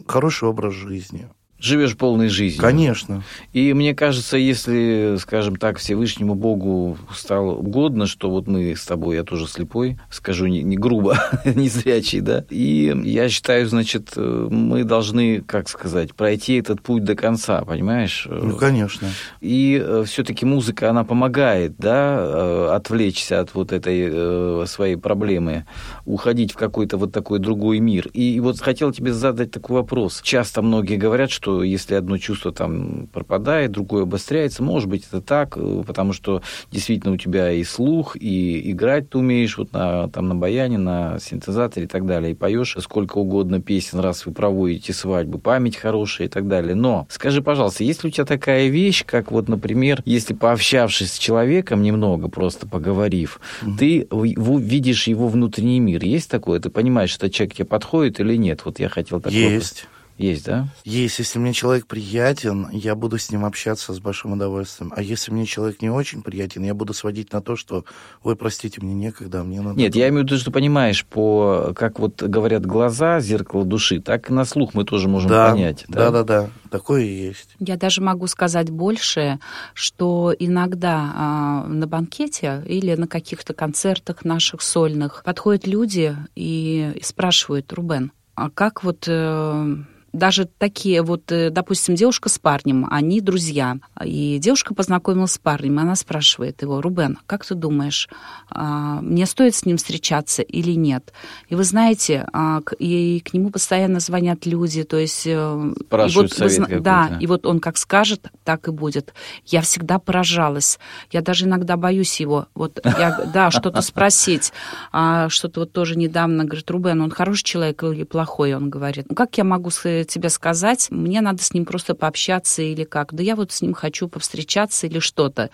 [0.09, 2.61] хороший образ жизни живешь полной жизнью.
[2.61, 3.23] Конечно.
[3.53, 9.17] И мне кажется, если, скажем так, Всевышнему Богу стало угодно, что вот мы с тобой,
[9.17, 14.85] я тоже слепой, скажу не, не грубо, не зрячий, да, и я считаю, значит, мы
[14.85, 18.27] должны, как сказать, пройти этот путь до конца, понимаешь?
[18.31, 19.09] Ну, конечно.
[19.41, 25.67] И э, все-таки музыка, она помогает, да, э, отвлечься от вот этой э, своей проблемы,
[26.05, 28.09] уходить в какой-то вот такой другой мир.
[28.09, 30.21] И вот хотел тебе задать такой вопрос.
[30.23, 35.21] Часто многие говорят, что что если одно чувство там пропадает, другое обостряется, может быть, это
[35.21, 40.09] так, э, потому что действительно у тебя и слух, и играть ты умеешь вот на,
[40.09, 44.33] там, на баяне, на синтезаторе и так далее, и поешь сколько угодно песен, раз вы
[44.33, 46.75] проводите свадьбу, память хорошая и так далее.
[46.75, 51.19] Но скажи, пожалуйста, есть ли у тебя такая вещь, как вот, например, если пообщавшись с
[51.19, 53.77] человеком немного, просто поговорив, mm-hmm.
[53.79, 56.03] ты видишь его внутренний мир.
[56.03, 56.59] Есть такое?
[56.59, 58.63] Ты понимаешь, что человек тебе подходит или нет?
[58.65, 59.83] Вот я хотел такой Есть.
[59.85, 59.96] Вопрос.
[60.19, 60.69] Есть, да?
[60.85, 61.19] Есть.
[61.19, 64.93] Если мне человек приятен, я буду с ним общаться с большим удовольствием.
[64.97, 67.85] А если мне человек не очень приятен, я буду сводить на то, что,
[68.23, 69.79] ой, простите, мне некогда, мне надо...
[69.79, 74.31] Нет, я имею в виду, что понимаешь, по, как вот говорят глаза, зеркало души, так
[74.31, 75.85] и на слух мы тоже можем да, понять.
[75.89, 77.55] Да, да, да, такое и есть.
[77.59, 79.39] Я даже могу сказать больше,
[79.75, 87.71] что иногда а, на банкете или на каких-то концертах наших сольных подходят люди и спрашивают,
[87.73, 89.05] Рубен, а как вот...
[89.09, 89.77] Э,
[90.17, 95.79] даже такие вот, э, допустим, девушка с парнем, они друзья, и девушка познакомилась с парнем,
[95.79, 98.09] и она спрашивает его, Рубен, как ты думаешь,
[98.49, 101.13] а, мне стоит с ним встречаться или нет?
[101.49, 105.27] И вы знаете, а, и к нему постоянно звонят люди, то есть...
[105.27, 109.15] Э, Спрашивают вот, совет вы, Да, и вот он как скажет, так и будет.
[109.45, 110.79] Я всегда поражалась.
[111.11, 114.53] Я даже иногда боюсь его, вот, я, да, что-то спросить.
[114.93, 118.55] А, что-то вот тоже недавно, говорит, Рубен, он хороший человек или плохой?
[118.55, 119.71] Он говорит, ну как я могу
[120.09, 123.15] тебе сказать, мне надо с ним просто пообщаться или как.
[123.15, 125.51] Да я вот с ним хочу повстречаться или что-то.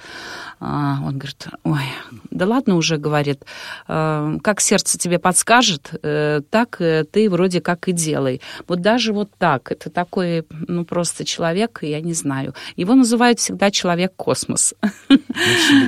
[0.61, 1.83] А, он говорит, ой,
[2.31, 3.45] да ладно уже, говорит,
[3.89, 8.41] а, как сердце тебе подскажет, э, так э, ты вроде как и делай.
[8.69, 12.55] Вот даже вот так, это такой, ну просто человек, я не знаю.
[12.77, 14.75] Его называют всегда человек-космос.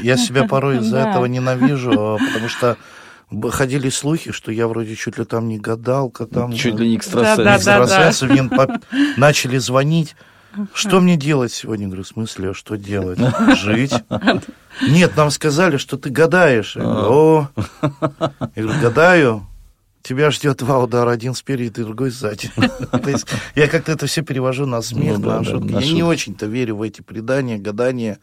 [0.02, 2.76] Я себя порой из-за этого ненавижу, потому что
[3.50, 6.52] ходили слухи, что я вроде чуть ли там не гадалка, там...
[6.52, 7.36] Чуть ли не экстрасенс.
[7.36, 8.80] Да, да, экстрасенс, да, мне
[9.16, 10.16] начали звонить.
[10.72, 11.86] Что мне делать сегодня?
[11.86, 13.18] говорю, в смысле, а что делать?
[13.56, 13.94] Жить?
[14.82, 16.76] Нет, нам сказали, что ты гадаешь.
[16.76, 17.48] Я говорю, О,
[18.54, 19.46] я говорю, гадаю.
[20.02, 22.50] Тебя ждет два удара, один спереди, другой сзади.
[22.56, 25.72] То есть я как-то это все перевожу на смех, ну, на шутки.
[25.72, 28.18] Я не очень-то верю в эти предания, гадания.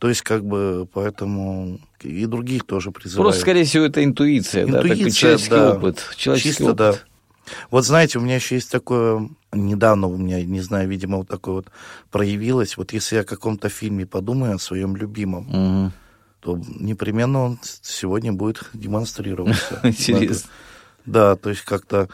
[0.00, 3.26] То есть, как бы, поэтому и других тоже призываю.
[3.26, 5.72] Просто, скорее всего, это интуиция, интуиция да, такой человеческий да.
[5.74, 6.14] опыт.
[6.16, 6.76] Человеческий Чисто, опыт.
[6.76, 6.94] да.
[7.70, 11.56] Вот знаете, у меня еще есть такое, недавно у меня, не знаю, видимо, вот такое
[11.56, 11.66] вот
[12.10, 12.78] проявилось.
[12.78, 15.48] Вот если я о каком-то фильме подумаю, о своем любимом,
[15.84, 15.92] угу.
[16.40, 19.80] то непременно он сегодня будет демонстрироваться.
[19.82, 20.48] Интересно.
[21.04, 22.08] Да, то есть как-то,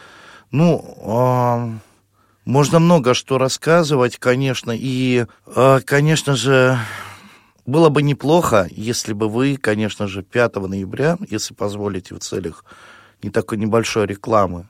[0.51, 1.71] ну, а,
[2.45, 6.79] можно много что рассказывать, конечно, и, а, конечно же,
[7.67, 12.65] было бы неплохо, если бы вы, конечно же, 5 ноября, если позволите в целях
[13.23, 14.69] не такой небольшой рекламы,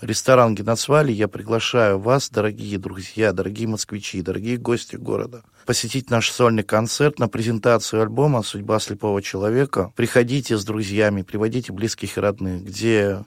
[0.00, 6.62] ресторан Геноцвали, я приглашаю вас, дорогие друзья, дорогие москвичи, дорогие гости города, посетить наш сольный
[6.62, 9.92] концерт на презентацию альбома «Судьба слепого человека».
[9.96, 13.24] Приходите с друзьями, приводите близких и родных, где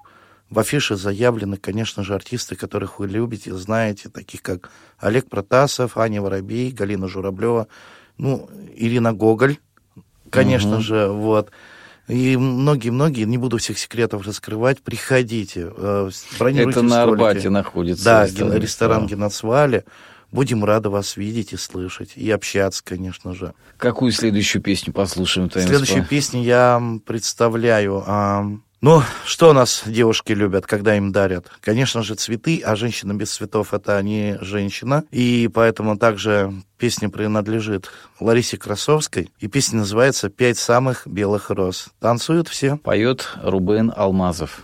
[0.49, 6.21] в афише заявлены, конечно же, артисты, которых вы любите, знаете, таких как Олег Протасов, Аня
[6.21, 7.67] Воробей, Галина Журавлева,
[8.21, 9.57] ну, Ирина Гоголь,
[10.29, 10.81] конечно угу.
[10.81, 11.49] же, вот.
[12.07, 17.11] И многие-многие, не буду всех секретов раскрывать, приходите, э, бронируйте Это на столики.
[17.11, 18.03] Арбате находится.
[18.03, 19.85] Да, ресторан, ресторан Геноцвали.
[20.31, 23.53] Будем рады вас видеть и слышать, и общаться, конечно же.
[23.77, 25.49] Какую следующую песню послушаем?
[25.51, 28.03] Следующую песню я представляю
[28.81, 31.51] ну, что нас девушки любят, когда им дарят?
[31.61, 35.03] Конечно же, цветы, а женщина без цветов— это не женщина.
[35.11, 39.31] И поэтому также песня принадлежит Ларисе Красовской.
[39.39, 41.89] И песня называется «Пять самых белых роз».
[41.99, 42.77] Танцуют все.
[42.77, 44.63] Поет Рубен Алмазов.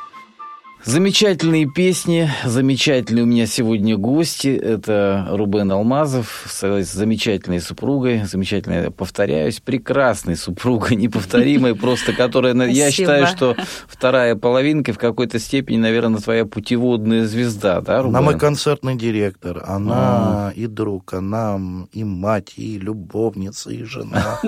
[0.83, 4.47] Замечательные песни, замечательные у меня сегодня гости.
[4.47, 12.73] Это Рубен Алмазов с замечательной супругой, замечательной, повторяюсь, прекрасной супругой, неповторимой, просто которая, Спасибо.
[12.73, 13.55] я считаю, что
[13.87, 18.15] вторая половинка в какой-то степени, наверное, твоя путеводная звезда, да, Рубен?
[18.15, 20.51] Она мой концертный директор, она а.
[20.55, 21.59] и друг, она
[21.93, 24.39] и мать, и любовница, и жена.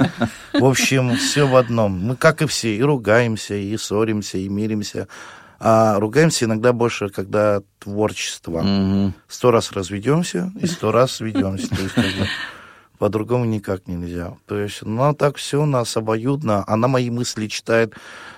[0.51, 1.91] В общем, все в одном.
[1.91, 5.07] Мы, как и все, и ругаемся, и ссоримся, и миримся
[5.65, 9.13] а ругаемся иногда больше, когда творчество.
[9.29, 11.69] Сто раз разведемся и сто раз сведемся.
[13.03, 14.37] По-другому никак нельзя.
[14.45, 16.63] То есть, ну, так все у нас обоюдно.
[16.67, 17.93] Она мои мысли читает.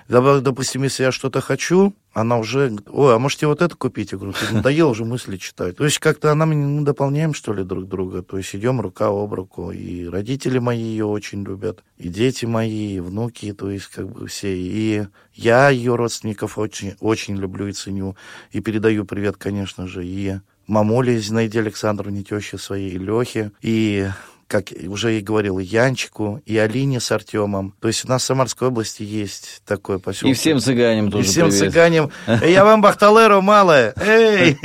[0.08, 4.10] Допустим, если я что-то хочу, она уже, ой, а можете вот это купить?
[4.10, 5.76] Я говорю, ты надоел уже мысли читать.
[5.76, 8.22] То есть как-то она, мы дополняем, что ли, друг друга.
[8.22, 9.70] То есть идем рука об руку.
[9.70, 14.26] И родители мои ее очень любят, и дети мои, и внуки, то есть как бы
[14.26, 14.52] все.
[14.52, 18.16] И я ее родственников очень, очень люблю и ценю.
[18.50, 24.08] И передаю привет, конечно же, и мамуле Зинаиде Александровне, теще своей, и Лехе, и
[24.48, 27.74] как уже и говорил, и Янчику, и Алине с Артемом.
[27.80, 30.30] То есть у нас в Самарской области есть такой поселок.
[30.30, 31.58] И всем цыганям тоже И всем привет.
[31.60, 32.10] цыганям.
[32.44, 33.92] Я вам бахталеру малое.
[34.00, 34.56] Эй!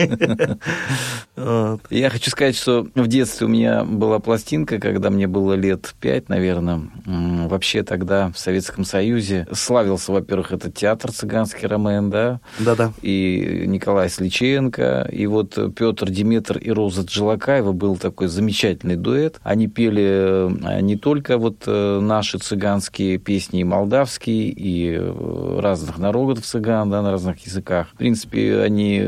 [1.89, 6.29] Я хочу сказать, что в детстве у меня была пластинка, когда мне было лет пять,
[6.29, 6.81] наверное.
[7.05, 12.39] Вообще тогда в Советском Союзе славился, во-первых, этот театр цыганский Ромен, да?
[12.59, 12.93] Да-да.
[13.01, 19.39] И Николай Сличенко, и вот Петр Диметр и Роза Джилакаева был такой замечательный дуэт.
[19.41, 25.97] Они пели э, не только вот э, наши цыганские песни, и молдавские, и э, разных
[25.97, 27.87] народов цыган, да, на разных языках.
[27.93, 28.99] В принципе, они,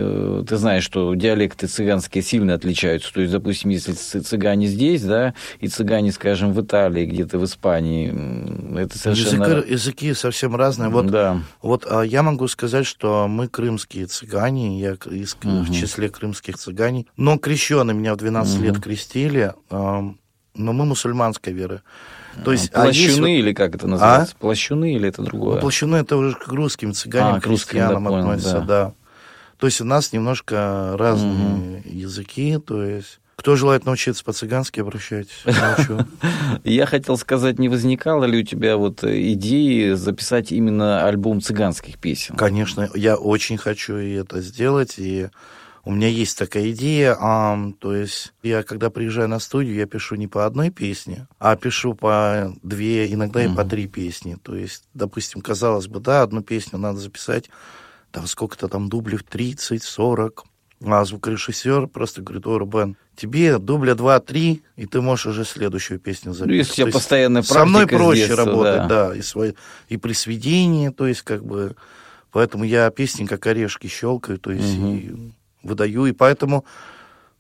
[0.48, 3.14] ты знаешь, что диалекты цыганские сильно отличаются.
[3.14, 8.10] То есть, допустим, если цыгане здесь, да, и цыгане, скажем, в Италии, где-то в Испании,
[8.78, 9.44] это совершенно...
[9.44, 10.90] Язык, языки совсем разные.
[10.90, 11.42] Вот, да.
[11.62, 15.64] вот а я могу сказать, что мы крымские цыгане, я из, угу.
[15.64, 18.64] в числе крымских цыганей, но крещеные меня в 12 угу.
[18.64, 19.54] лет крестили,
[20.56, 21.82] но мы мусульманской веры.
[22.44, 23.40] То есть, а плащуны а есть...
[23.40, 24.36] или как это называется?
[24.38, 24.42] А?
[24.42, 25.56] Плащуны или это другое?
[25.56, 28.66] Ну, плащуны это уже к русским цыганам, а, к христианам да, относятся, да.
[28.66, 28.94] да.
[29.58, 31.90] То есть у нас немножко разные угу.
[31.90, 35.44] языки, то есть кто желает научиться по-цыгански, обращайтесь.
[36.64, 42.36] Я хотел сказать, не возникало ли у тебя вот идеи записать именно альбом цыганских песен?
[42.36, 45.28] Конечно, я очень хочу это сделать, и
[45.86, 50.16] у меня есть такая идея, а, то есть я когда приезжаю на студию, я пишу
[50.16, 54.38] не по одной песне, а пишу по две, иногда и по три песни.
[54.42, 57.50] То есть, допустим, казалось бы, да, одну песню надо записать,
[58.12, 60.46] там сколько-то там дублев 30, 40,
[60.86, 66.32] а звукорежиссер просто говорит, о, Рубен, тебе дубля 2-3, и ты можешь уже следующую песню
[66.32, 66.48] записать.
[66.48, 69.56] Ну, если у тебя постоянная практика Со мной проще детства, работать, да, да и, свой,
[69.90, 71.76] и при сведении, то есть как бы...
[72.32, 74.94] Поэтому я песни как орешки щелкаю, то есть угу.
[74.94, 75.34] и
[75.64, 76.66] выдаю, и поэтому,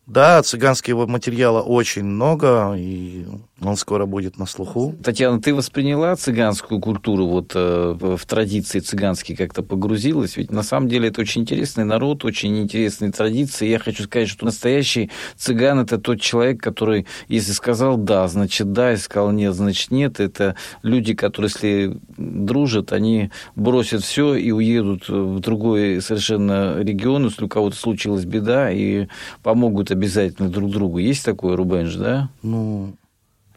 [0.06, 3.26] да, цыганского материала очень много, и
[3.62, 4.94] он скоро будет на слуху.
[5.02, 10.36] Татьяна, ты восприняла цыганскую культуру вот э, в традиции цыганские как-то погрузилась?
[10.36, 13.68] Ведь на самом деле это очень интересный народ, очень интересные традиции.
[13.68, 18.92] Я хочу сказать, что настоящий цыган– это тот человек, который, если сказал «да», значит «да»,
[18.92, 20.20] если сказал «нет», значит «нет».
[20.20, 27.46] Это люди, которые, если дружат, они бросят все и уедут в другой совершенно регион, если
[27.46, 29.08] у кого-то случилась беда, и
[29.42, 30.98] помогут обязательно друг другу.
[30.98, 32.30] Есть такое, Рубенж, да?
[32.42, 32.96] Ну,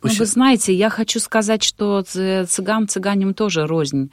[0.03, 4.11] ну, вы знаете, я хочу сказать, что цыган цыганям тоже рознь.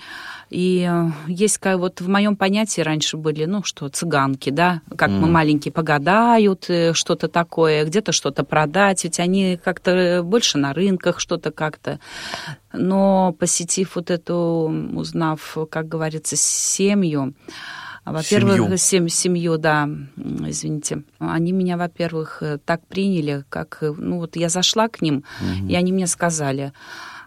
[0.50, 5.10] И э, есть как вот в моем понятии раньше были, ну что, цыганки, да, как
[5.10, 5.20] mm.
[5.20, 11.20] мы маленькие погадают, э, что-то такое, где-то что-то продать, ведь они как-то больше на рынках
[11.20, 12.00] что-то как-то.
[12.72, 14.36] Но посетив вот эту,
[14.94, 17.34] узнав, как говорится, семью,
[18.12, 19.10] во-первых, семью.
[19.10, 21.04] семью, да, извините.
[21.20, 25.70] Они меня, во-первых, э, так приняли, как, э, ну вот я зашла к ним, угу.
[25.70, 26.74] и они мне сказали,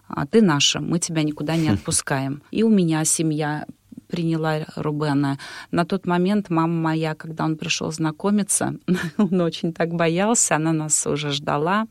[0.08, 2.42] а ты наша, мы тебя никуда не отпускаем.
[2.50, 3.64] И у меня семья
[4.08, 5.38] приняла Рубена.
[5.70, 8.76] На тот момент мама моя, когда он пришел знакомиться,
[9.18, 11.86] он очень так боялся, она нас уже ждала.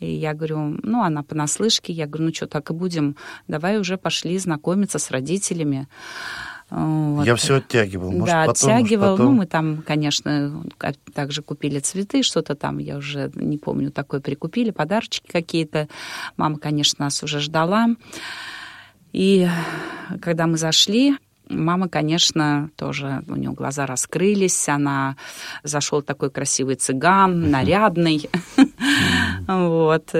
[0.00, 3.16] И я говорю, ну, она понаслышке, я говорю, ну что, так и будем,
[3.48, 5.88] давай уже пошли знакомиться с родителями.
[6.70, 7.26] Вот.
[7.26, 8.10] Я все оттягивал.
[8.10, 9.16] Может, да, потом, оттягивал.
[9.16, 9.26] Потом...
[9.26, 10.62] Ну, мы там, конечно,
[11.12, 15.88] также купили цветы, что-то там, я уже не помню, такое прикупили, подарочки какие-то.
[16.36, 17.88] Мама, конечно, нас уже ждала.
[19.12, 19.48] И
[20.20, 21.16] когда мы зашли,
[21.50, 25.16] Мама, конечно, тоже, у нее глаза раскрылись, она
[25.62, 28.30] зашел такой красивый цыган, нарядный.
[29.46, 30.14] Вот.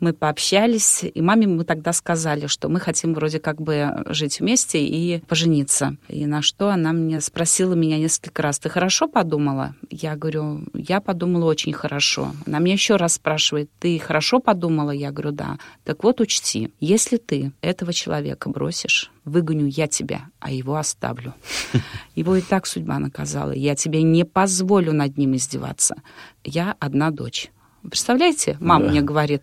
[0.00, 4.84] Мы пообщались, и маме мы тогда сказали, что мы хотим вроде как бы жить вместе
[4.84, 5.96] и пожениться.
[6.08, 9.74] И на что она мне спросила меня несколько раз, ты хорошо подумала?
[9.90, 12.32] Я говорю, я подумала очень хорошо.
[12.46, 14.90] Она меня еще раз спрашивает, ты хорошо подумала?
[14.90, 15.58] Я говорю, да.
[15.84, 21.34] Так вот, учти, если ты этого человека бросишь, выгоню я тебя, а его оставлю.
[22.14, 23.52] Его и так судьба наказала.
[23.52, 25.96] Я тебе не позволю над ним издеваться.
[26.44, 27.50] Я одна дочь.
[27.88, 28.56] Представляете?
[28.60, 28.90] Мама да.
[28.90, 29.42] мне говорит,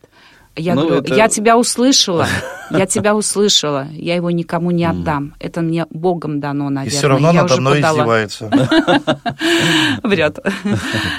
[0.58, 1.16] я ну, говорю, это...
[1.16, 2.28] я тебя услышала,
[2.72, 5.26] я тебя услышала, я его никому не отдам.
[5.26, 5.34] Mm.
[5.40, 6.96] Это мне Богом дано, наверное.
[6.96, 8.24] И все равно я надо мной подала.
[8.24, 8.50] издевается.
[10.04, 10.40] Врет.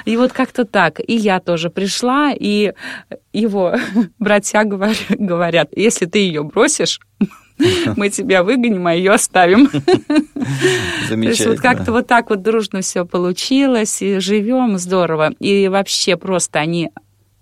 [0.06, 1.00] И вот как-то так.
[1.06, 2.72] И я тоже пришла, и
[3.34, 3.74] его
[4.18, 7.00] братья говорят, если ты ее бросишь,
[7.96, 9.68] мы тебя выгоним, а ее оставим.
[11.08, 15.32] То есть вот как-то вот так вот дружно все получилось, и живем здорово.
[15.40, 16.90] И вообще просто они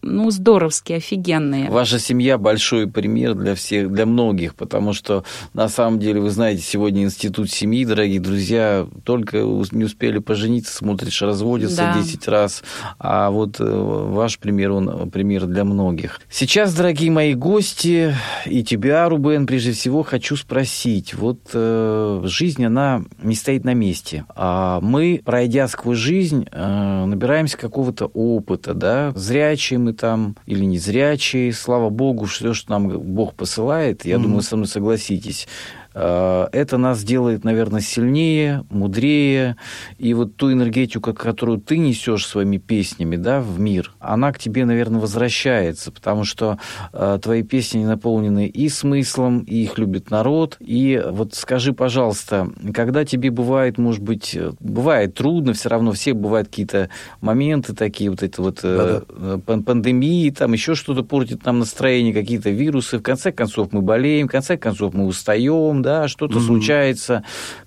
[0.04, 1.70] ну, здоровские, офигенные.
[1.70, 6.62] Ваша семья большой пример для всех, для многих, потому что, на самом деле, вы знаете,
[6.62, 11.94] сегодня институт семьи, дорогие друзья, только не успели пожениться, смотришь, разводятся да.
[11.94, 12.62] 10 раз,
[12.98, 16.20] а вот э, ваш пример, он пример для многих.
[16.30, 18.14] Сейчас, дорогие мои гости,
[18.46, 24.24] и тебя, Рубен, прежде всего, хочу спросить, вот э, жизнь, она не стоит на месте,
[24.34, 31.52] а мы, пройдя сквозь жизнь, э, набираемся какого-то опыта, да, зрячие мы там или незрячие.
[31.52, 34.22] Слава Богу, все, что нам Бог посылает, я mm-hmm.
[34.22, 35.48] думаю, со мной согласитесь,
[35.94, 39.56] это нас делает, наверное, сильнее, мудрее.
[39.98, 44.64] И вот ту энергетику, которую ты несешь своими песнями да, в мир, она к тебе,
[44.64, 46.58] наверное, возвращается, потому что
[46.92, 50.56] э, твои песни наполнены и смыслом, и их любит народ.
[50.60, 56.12] И вот скажи, пожалуйста, когда тебе бывает, может быть, э, бывает трудно, все равно все
[56.14, 56.90] бывают какие-то
[57.20, 59.02] моменты такие, вот это вот э,
[59.44, 62.98] пандемии, там еще что-то портит нам настроение, какие-то вирусы.
[62.98, 66.46] В конце концов мы болеем, в конце концов мы устаем, да, что-то mm-hmm.
[66.46, 67.24] случается.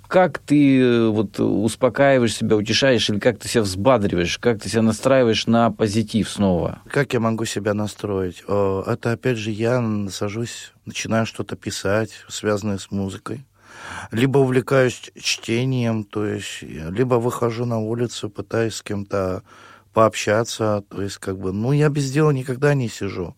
[0.07, 4.81] Как ты э, вот успокаиваешь себя, утешаешь, или как ты себя взбадриваешь, как ты себя
[4.81, 6.79] настраиваешь на позитив снова?
[6.89, 8.43] Как я могу себя настроить?
[8.47, 13.45] Это, опять же, я сажусь, начинаю что-то писать, связанное с музыкой
[14.11, 19.43] либо увлекаюсь чтением, то есть либо выхожу на улицу, пытаюсь с кем-то
[19.93, 23.35] пообщаться, то есть как бы, ну, я без дела никогда не сижу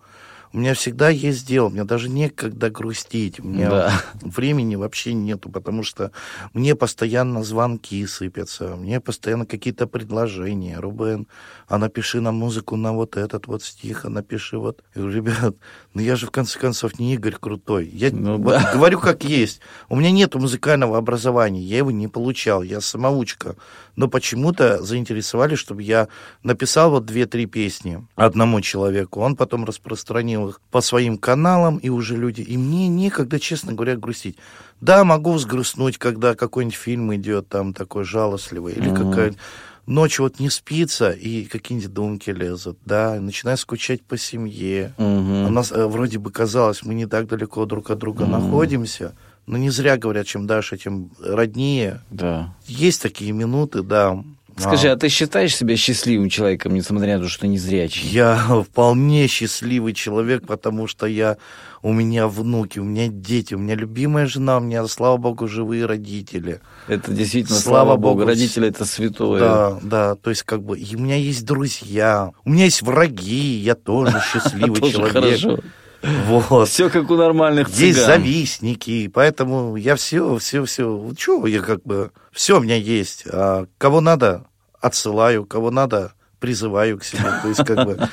[0.51, 4.01] у меня всегда есть дело, мне даже некогда грустить, у меня да.
[4.21, 6.11] времени вообще нету, потому что
[6.53, 10.79] мне постоянно звонки сыпятся, мне постоянно какие-то предложения.
[10.79, 11.27] Рубен,
[11.67, 14.83] а напиши нам музыку на вот этот вот стих, а напиши вот.
[14.95, 15.55] Я говорю, ребят,
[15.93, 17.87] ну я же в конце концов не Игорь Крутой.
[17.87, 18.71] Я ну, вот да.
[18.73, 19.61] говорю как есть.
[19.87, 23.55] У меня нету музыкального образования, я его не получал, я самоучка.
[23.99, 26.07] Но почему-то заинтересовали, чтобы я
[26.41, 29.19] написал вот две-три песни одному человеку.
[29.19, 32.39] Он потом распространил их по своим каналам, и уже люди...
[32.39, 34.37] И мне некогда, честно говоря, грустить.
[34.79, 39.09] Да, могу взгрустнуть, когда какой-нибудь фильм идет там такой жалостливый, или mm-hmm.
[39.09, 39.39] какая-нибудь
[39.85, 44.93] ночью вот не спится, и какие-нибудь думки лезут, да, начинаю скучать по семье.
[44.97, 45.47] Угу.
[45.47, 48.31] У нас э, вроде бы казалось, мы не так далеко друг от друга угу.
[48.31, 49.13] находимся,
[49.49, 52.01] но не зря говорят, чем дальше, тем роднее.
[52.11, 52.53] Да.
[52.67, 54.23] Есть такие минуты, да.
[54.57, 54.93] Скажи, а.
[54.93, 58.07] а ты считаешь себя счастливым человеком, несмотря на то, что ты незрячий?
[58.09, 58.35] Я
[58.69, 61.37] вполне счастливый человек, потому что я,
[61.81, 65.87] у меня внуки, у меня дети, у меня любимая жена, у меня, слава богу, живые
[65.87, 66.61] родители.
[66.87, 69.39] Это действительно, слава, слава богу, родители это святое.
[69.39, 73.55] Да, да, то есть как бы, и у меня есть друзья, у меня есть враги,
[73.55, 75.63] я тоже счастливый человек.
[76.01, 76.69] Вот.
[76.69, 77.87] Все как у нормальных цыган.
[77.87, 83.25] Есть завистники, поэтому я все, все, все, чего я как бы, все у меня есть.
[83.31, 84.45] А кого надо,
[84.79, 87.29] отсылаю, кого надо, призываю к себе.
[87.41, 88.09] То есть как бы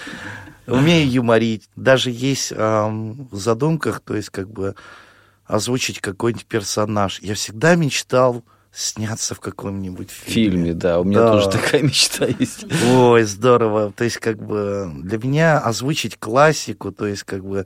[0.67, 1.69] умею юморить.
[1.77, 4.75] Даже есть эм, в задумках, то есть как бы
[5.45, 7.21] озвучить какой-нибудь персонаж.
[7.21, 8.45] Я всегда мечтал
[8.77, 10.51] сняться в каком-нибудь фильме.
[10.51, 11.33] Фильме, да, у меня да.
[11.33, 12.67] тоже такая мечта есть.
[12.93, 13.91] Ой, здорово.
[13.97, 17.65] То есть, как бы, для меня озвучить классику, то есть, как бы,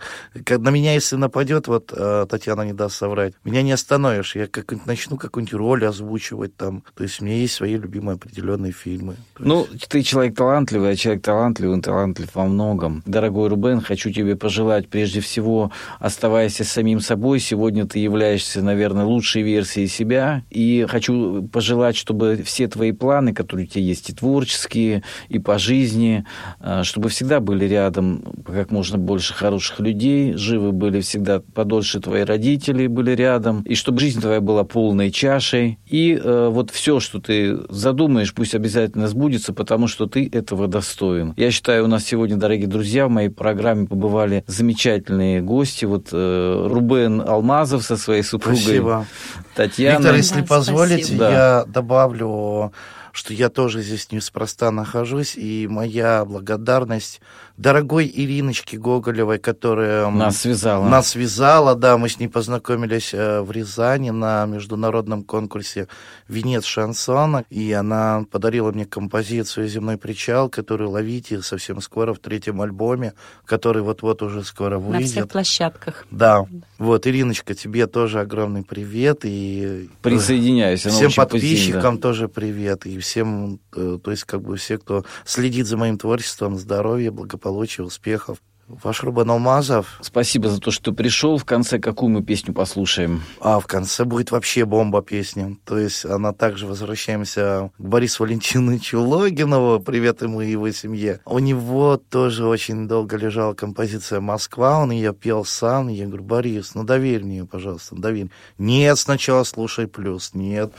[0.49, 4.37] на меня, если нападет, вот э, Татьяна не даст соврать, меня не остановишь.
[4.37, 6.85] Я как начну какую-нибудь роль озвучивать там.
[6.95, 9.17] То есть, у меня есть свои любимые определенные фильмы.
[9.37, 13.03] То ну, ты человек талантливый, а человек талантливый, он талантлив во многом.
[13.05, 17.41] Дорогой Рубен, хочу тебе пожелать, прежде всего, оставайся самим собой.
[17.41, 20.45] Сегодня ты являешься, наверное, лучшей версией себя.
[20.51, 25.39] И хочу хочу пожелать, чтобы все твои планы, которые у тебя есть, и творческие, и
[25.39, 26.27] по жизни,
[26.61, 32.23] э, чтобы всегда были рядом как можно больше хороших людей, живы были всегда подольше твои
[32.23, 35.79] родители были рядом, и чтобы жизнь твоя была полной чашей.
[35.87, 41.33] И э, вот все, что ты задумаешь, пусть обязательно сбудется, потому что ты этого достоин.
[41.39, 45.87] Я считаю, у нас сегодня, дорогие друзья, в моей программе побывали замечательные гости.
[45.87, 48.61] Вот э, Рубен Алмазов со своей супругой.
[48.61, 49.07] Спасибо.
[49.55, 49.99] Татьяна.
[49.99, 51.31] Виктор, если да, позволите, да.
[51.31, 52.73] я добавлю,
[53.13, 57.21] что я тоже здесь неспроста нахожусь, и моя благодарность
[57.61, 60.89] дорогой Ириночке Гоголевой, которая нас связала.
[60.89, 65.87] Нас связала, да, мы с ней познакомились э, в Рязани на международном конкурсе
[66.27, 72.63] «Венец шансона», и она подарила мне композицию «Земной причал», которую ловите совсем скоро в третьем
[72.63, 73.13] альбоме,
[73.45, 75.01] который вот-вот уже скоро выйдет.
[75.01, 76.07] На всех площадках.
[76.11, 76.47] Да.
[76.79, 79.21] Вот, Ириночка, тебе тоже огромный привет.
[79.25, 80.81] И Присоединяюсь.
[80.81, 81.99] Всем подписчикам позитивно.
[81.99, 82.87] тоже привет.
[82.87, 87.50] И всем, э, то есть как бы все, кто следит за моим творчеством, здоровья, благополучия
[87.51, 88.41] благополучия, успехов.
[88.83, 89.99] Ваш Рубен Алмазов.
[90.01, 91.39] Спасибо за то, что пришел.
[91.39, 93.23] В конце какую мы песню послушаем?
[93.41, 95.57] А в конце будет вообще бомба песня.
[95.65, 99.81] То есть она также возвращаемся к Борису Валентиновичу Логинову.
[99.81, 101.21] Привет ему и его семье.
[101.25, 104.79] У него тоже очень долго лежала композиция «Москва».
[104.79, 105.89] Он ее пел сам.
[105.89, 108.31] Я говорю, Борис, ну доверь мне, пожалуйста, доверь.
[108.57, 110.31] Нет, сначала слушай плюс.
[110.35, 110.73] Нет.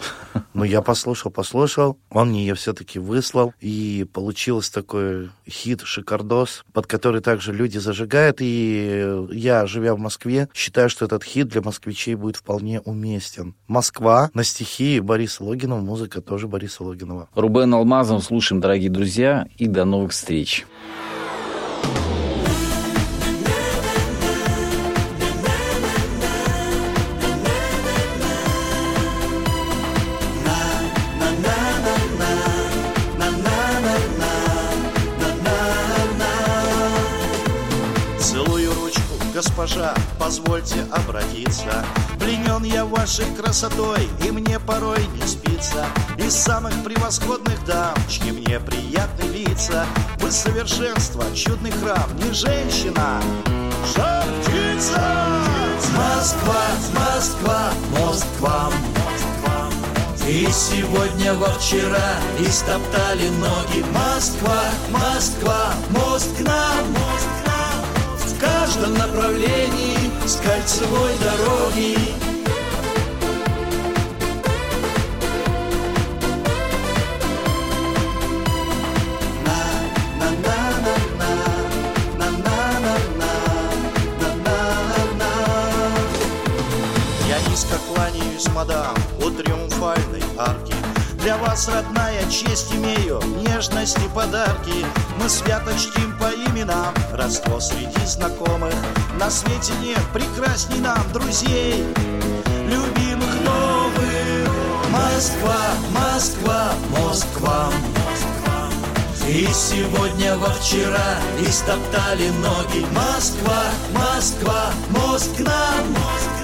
[0.54, 1.98] Ну я послушал, послушал.
[2.10, 3.54] Он мне ее все-таки выслал.
[3.60, 10.48] И получилось такой хит «Шикардос», под который также люди зажигает, и я, живя в Москве,
[10.54, 13.56] считаю, что этот хит для москвичей будет вполне уместен.
[13.68, 17.28] Москва на стихи Бориса Логинова, музыка тоже Бориса Логинова.
[17.36, 20.66] Рубен Алмазов, слушаем, дорогие друзья, и до новых встреч.
[39.62, 41.86] Госпожа, позвольте обратиться.
[42.20, 45.86] Пленен я вашей красотой, и мне порой не спится.
[46.18, 49.86] Из самых превосходных дам, чьи мне приятны лица.
[50.20, 53.22] Вы совершенство, чудный храм, не женщина,
[53.95, 55.01] жар птица.
[55.95, 58.74] Москва, Москва, мост к вам
[60.32, 63.84] и сегодня во вчера истоптали ноги.
[63.91, 67.20] Москва, Москва, мост к нам, мост
[68.72, 71.97] каждом направлении с кольцевой дороги.
[87.28, 90.81] Я низко кланяюсь, мадам, у триумфальной арки
[91.22, 94.86] для вас, родная, честь имею, нежность и подарки.
[95.22, 98.74] Мы свято чтим по именам, родство среди знакомых.
[99.19, 101.86] На свете нет прекрасней нам друзей,
[102.67, 104.49] любимых новых.
[104.91, 105.57] Москва,
[105.91, 107.69] Москва, Москва
[109.28, 112.86] и сегодня во вчера истоптали ноги.
[112.91, 113.63] Москва,
[113.93, 116.41] Москва, к нам, в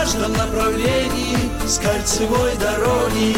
[0.00, 1.36] каждом направлении
[1.66, 3.36] с кольцевой дороги.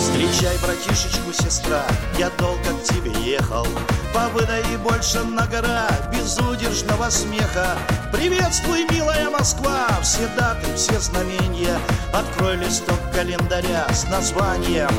[0.00, 1.82] Встречай, братишечку, сестра,
[2.18, 3.64] я долго к тебе ехал
[4.12, 7.78] Побыда и больше на гора безудержного смеха
[8.12, 11.78] Приветствуй, милая Москва, все даты, все знамения
[12.12, 14.90] Открой листок календаря с названием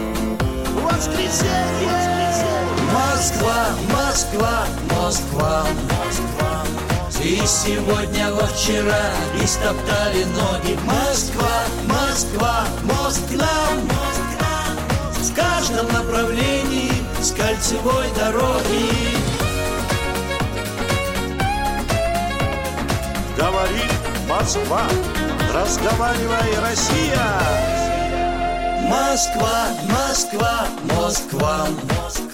[0.82, 1.91] Воскресенье!
[2.93, 6.45] Москва, Москва, Москва, Москва
[7.26, 10.78] и сегодня во вчера истоптали ноги.
[10.84, 13.89] Москва, Москва, мост к нам
[15.12, 16.91] В каждом направлении
[17.22, 18.89] с кольцевой дороги.
[23.38, 23.91] Говорит
[24.30, 24.84] Москва,
[25.53, 27.66] разговаривай, Россия.
[28.88, 32.25] Москва, Москва, Москва, Москва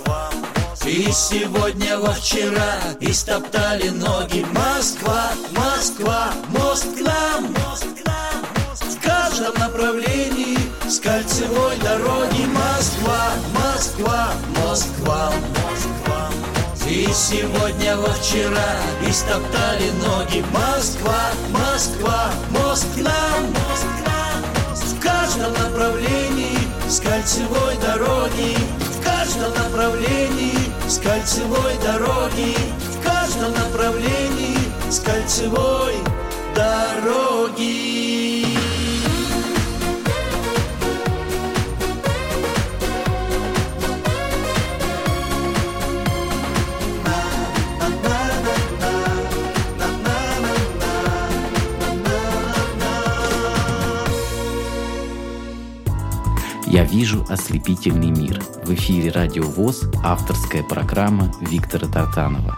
[0.85, 4.45] и сегодня во вчера истоптали ноги.
[4.51, 7.53] Москва, Москва, мост к нам
[8.73, 10.57] В каждом направлении
[10.87, 12.45] с кольцевой дороги.
[12.47, 15.31] Москва, Москва, Москва,
[15.63, 16.29] Москва
[16.87, 18.75] И сегодня во вчера
[19.07, 20.43] истоптали ноги.
[20.51, 23.53] Москва, Москва, мост к нам
[24.73, 26.57] В каждом направлении
[26.89, 28.57] с кольцевой дороги.
[28.79, 30.60] В каждом направлении
[30.91, 34.57] с кольцевой дороги В каждом направлении
[34.89, 35.95] с кольцевой
[36.53, 38.50] дороги
[56.71, 58.41] Я вижу ослепительный мир.
[58.63, 62.57] В эфире Радио ВОЗ авторская программа Виктора Тартанова.